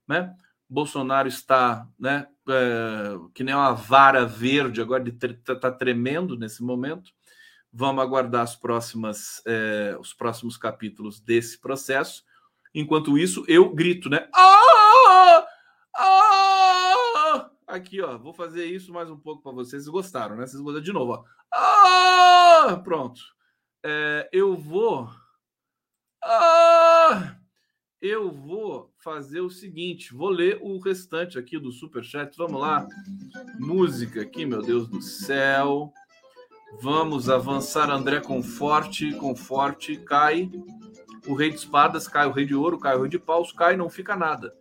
[0.07, 0.35] né?
[0.67, 7.11] Bolsonaro está, né, é, que nem uma vara verde, agora está tá tremendo nesse momento.
[7.77, 12.23] Vamos aguardar as próximas, é, os próximos capítulos desse processo.
[12.73, 14.29] Enquanto isso, eu grito, né?
[14.33, 15.45] Ah!
[15.93, 17.49] Ah!
[17.67, 19.83] Aqui, ó, vou fazer isso mais um pouco para vocês.
[19.83, 20.47] Vocês gostaram, né?
[20.47, 21.23] Vocês gostaram de novo, ó.
[21.53, 22.81] Ah!
[22.81, 23.21] Pronto.
[23.83, 25.09] É, eu vou.
[26.23, 27.35] Ah!
[28.01, 32.37] Eu vou fazer o seguinte, vou ler o restante aqui do super chat.
[32.37, 32.87] Vamos lá.
[33.59, 35.91] Música aqui, meu Deus do céu.
[36.81, 40.51] Vamos avançar, André, com forte, com forte, cai.
[41.27, 43.75] O rei de espadas, cai o rei de ouro, cai o rei de paus, cai,
[43.75, 44.53] não fica nada.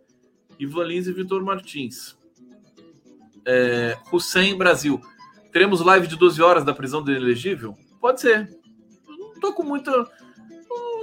[0.57, 2.17] Ivan Lins e Vitor Martins.
[3.45, 4.99] É, Hussein Brasil.
[5.51, 7.77] Teremos live de 12 horas da prisão do elegível?
[7.99, 8.49] Pode ser.
[9.07, 9.91] não tô com muita.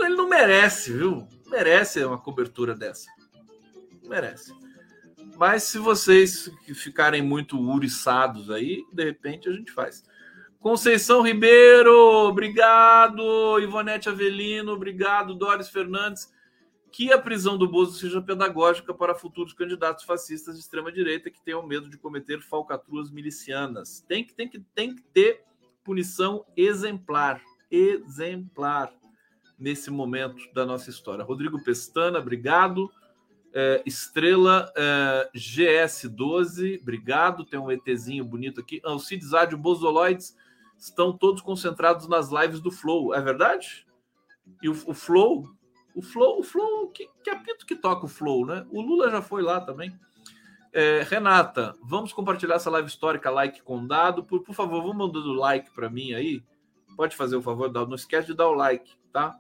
[0.01, 1.27] Ele não merece, viu?
[1.47, 3.07] Merece uma cobertura dessa.
[4.09, 4.53] Merece.
[5.37, 10.05] Mas se vocês ficarem muito uriçados aí, de repente a gente faz.
[10.63, 11.93] Conceição Ribeiro,
[12.29, 13.59] obrigado.
[13.59, 15.35] Ivonete Avelino, obrigado.
[15.35, 16.33] Doris Fernandes.
[16.93, 21.67] Que a prisão do Bozo seja pedagógica para futuros candidatos fascistas de extrema-direita que tenham
[21.67, 24.05] medo de cometer falcatruas milicianas.
[24.07, 25.43] Tem que, tem, que, tem que ter
[25.83, 27.43] punição exemplar.
[27.69, 28.93] Exemplar
[29.59, 31.25] nesse momento da nossa história.
[31.25, 32.89] Rodrigo Pestana, obrigado.
[33.53, 37.45] É, Estrela é, GS12, obrigado.
[37.45, 38.81] Tem um ETzinho bonito aqui.
[38.85, 40.37] Alcides Ádio Bozoloides
[40.83, 43.87] estão todos concentrados nas lives do Flow, é verdade?
[44.61, 45.49] E o, o Flow,
[45.95, 48.67] o Flow, o Flow, que, que apito que toca o Flow, né?
[48.69, 49.97] O Lula já foi lá também.
[50.73, 54.25] É, Renata, vamos compartilhar essa live histórica, like com dado.
[54.25, 56.43] Por, por favor, vamos mandando like para mim aí.
[56.97, 59.39] Pode fazer o favor, não esquece de dar o like, tá?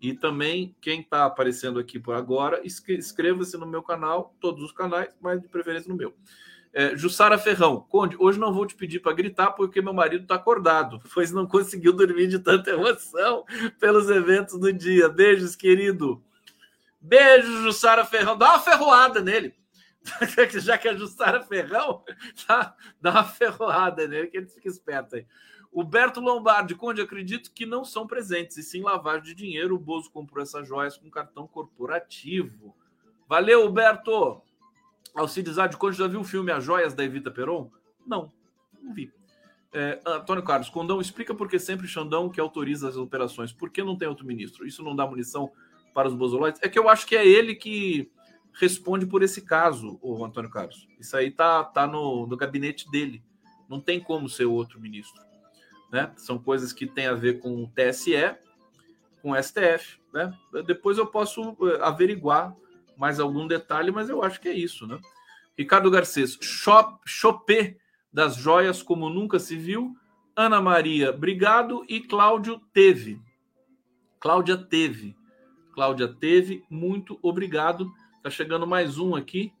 [0.00, 5.16] E também, quem está aparecendo aqui por agora, inscreva-se no meu canal, todos os canais,
[5.20, 6.12] mas de preferência no meu.
[6.74, 10.36] É, Jussara Ferrão, Conde, hoje não vou te pedir para gritar porque meu marido está
[10.36, 13.44] acordado, pois não conseguiu dormir de tanta emoção
[13.78, 15.08] pelos eventos do dia.
[15.08, 16.22] Beijos, querido.
[16.98, 18.38] Beijo, Jussara Ferrão.
[18.38, 19.54] Dá uma ferroada nele.
[20.60, 22.02] Já que é Jussara Ferrão,
[22.46, 22.74] tá?
[23.00, 25.26] dá uma ferroada nele, que ele fica esperto aí.
[25.70, 29.74] O Berto Lombardi, Conde, acredito que não são presentes, e sim lavagem de dinheiro.
[29.74, 32.74] O Bozo comprou essas joias com cartão corporativo.
[33.28, 34.42] Valeu, Berto!
[35.14, 37.70] Alcides de Conde já viu o filme As Joias da Evita Peron?
[38.06, 38.32] Não,
[38.82, 39.12] não vi.
[39.72, 43.52] É, Antônio Carlos, Condão, explica por que sempre Xandão que autoriza as operações.
[43.52, 44.66] Por que não tem outro ministro?
[44.66, 45.50] Isso não dá munição
[45.94, 46.60] para os bozoloides?
[46.62, 48.10] É que eu acho que é ele que
[48.52, 50.86] responde por esse caso, o Antônio Carlos.
[50.98, 53.22] Isso aí tá, tá no, no gabinete dele.
[53.68, 55.22] Não tem como ser outro ministro.
[55.90, 56.12] Né?
[56.16, 58.36] São coisas que têm a ver com o TSE,
[59.22, 59.98] com o STF.
[60.12, 60.36] Né?
[60.66, 62.54] Depois eu posso eh, averiguar
[63.02, 64.96] mais algum detalhe, mas eu acho que é isso, né?
[65.58, 67.76] Ricardo Garcês, Chop, Chopé
[68.12, 69.96] das joias como nunca se viu.
[70.36, 71.84] Ana Maria, obrigado.
[71.88, 73.20] E Cláudio teve.
[74.20, 75.16] Cláudia teve.
[75.74, 77.92] Cláudia teve, muito obrigado.
[78.22, 79.52] Tá chegando mais um aqui.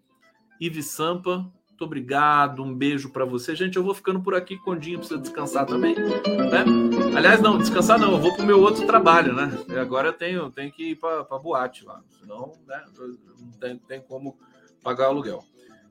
[0.60, 1.52] Ives Sampa,
[1.82, 2.62] muito obrigado.
[2.62, 3.54] Um beijo para você.
[3.56, 4.56] Gente, eu vou ficando por aqui.
[4.56, 5.94] Condinho precisa descansar também.
[5.94, 6.64] Né?
[7.16, 8.12] Aliás, não, descansar não.
[8.12, 9.50] Eu vou pro meu outro trabalho, né?
[9.80, 12.00] Agora eu tenho, tenho que ir para boate lá.
[12.20, 12.84] Senão, né?
[13.38, 14.38] Não tem, tem como
[14.82, 15.44] pagar aluguel.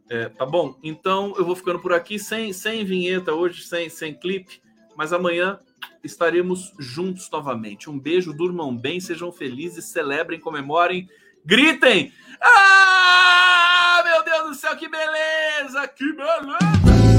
[0.09, 0.77] É, tá bom?
[0.81, 4.61] Então eu vou ficando por aqui sem, sem vinheta hoje, sem, sem clipe,
[4.95, 5.59] mas amanhã
[6.03, 7.89] estaremos juntos novamente.
[7.89, 11.07] Um beijo, durmam bem, sejam felizes, celebrem, comemorem,
[11.45, 12.11] gritem!
[12.41, 13.50] Ah,
[14.31, 15.85] Deus do céu, que beleza!
[15.89, 17.10] Que beleza!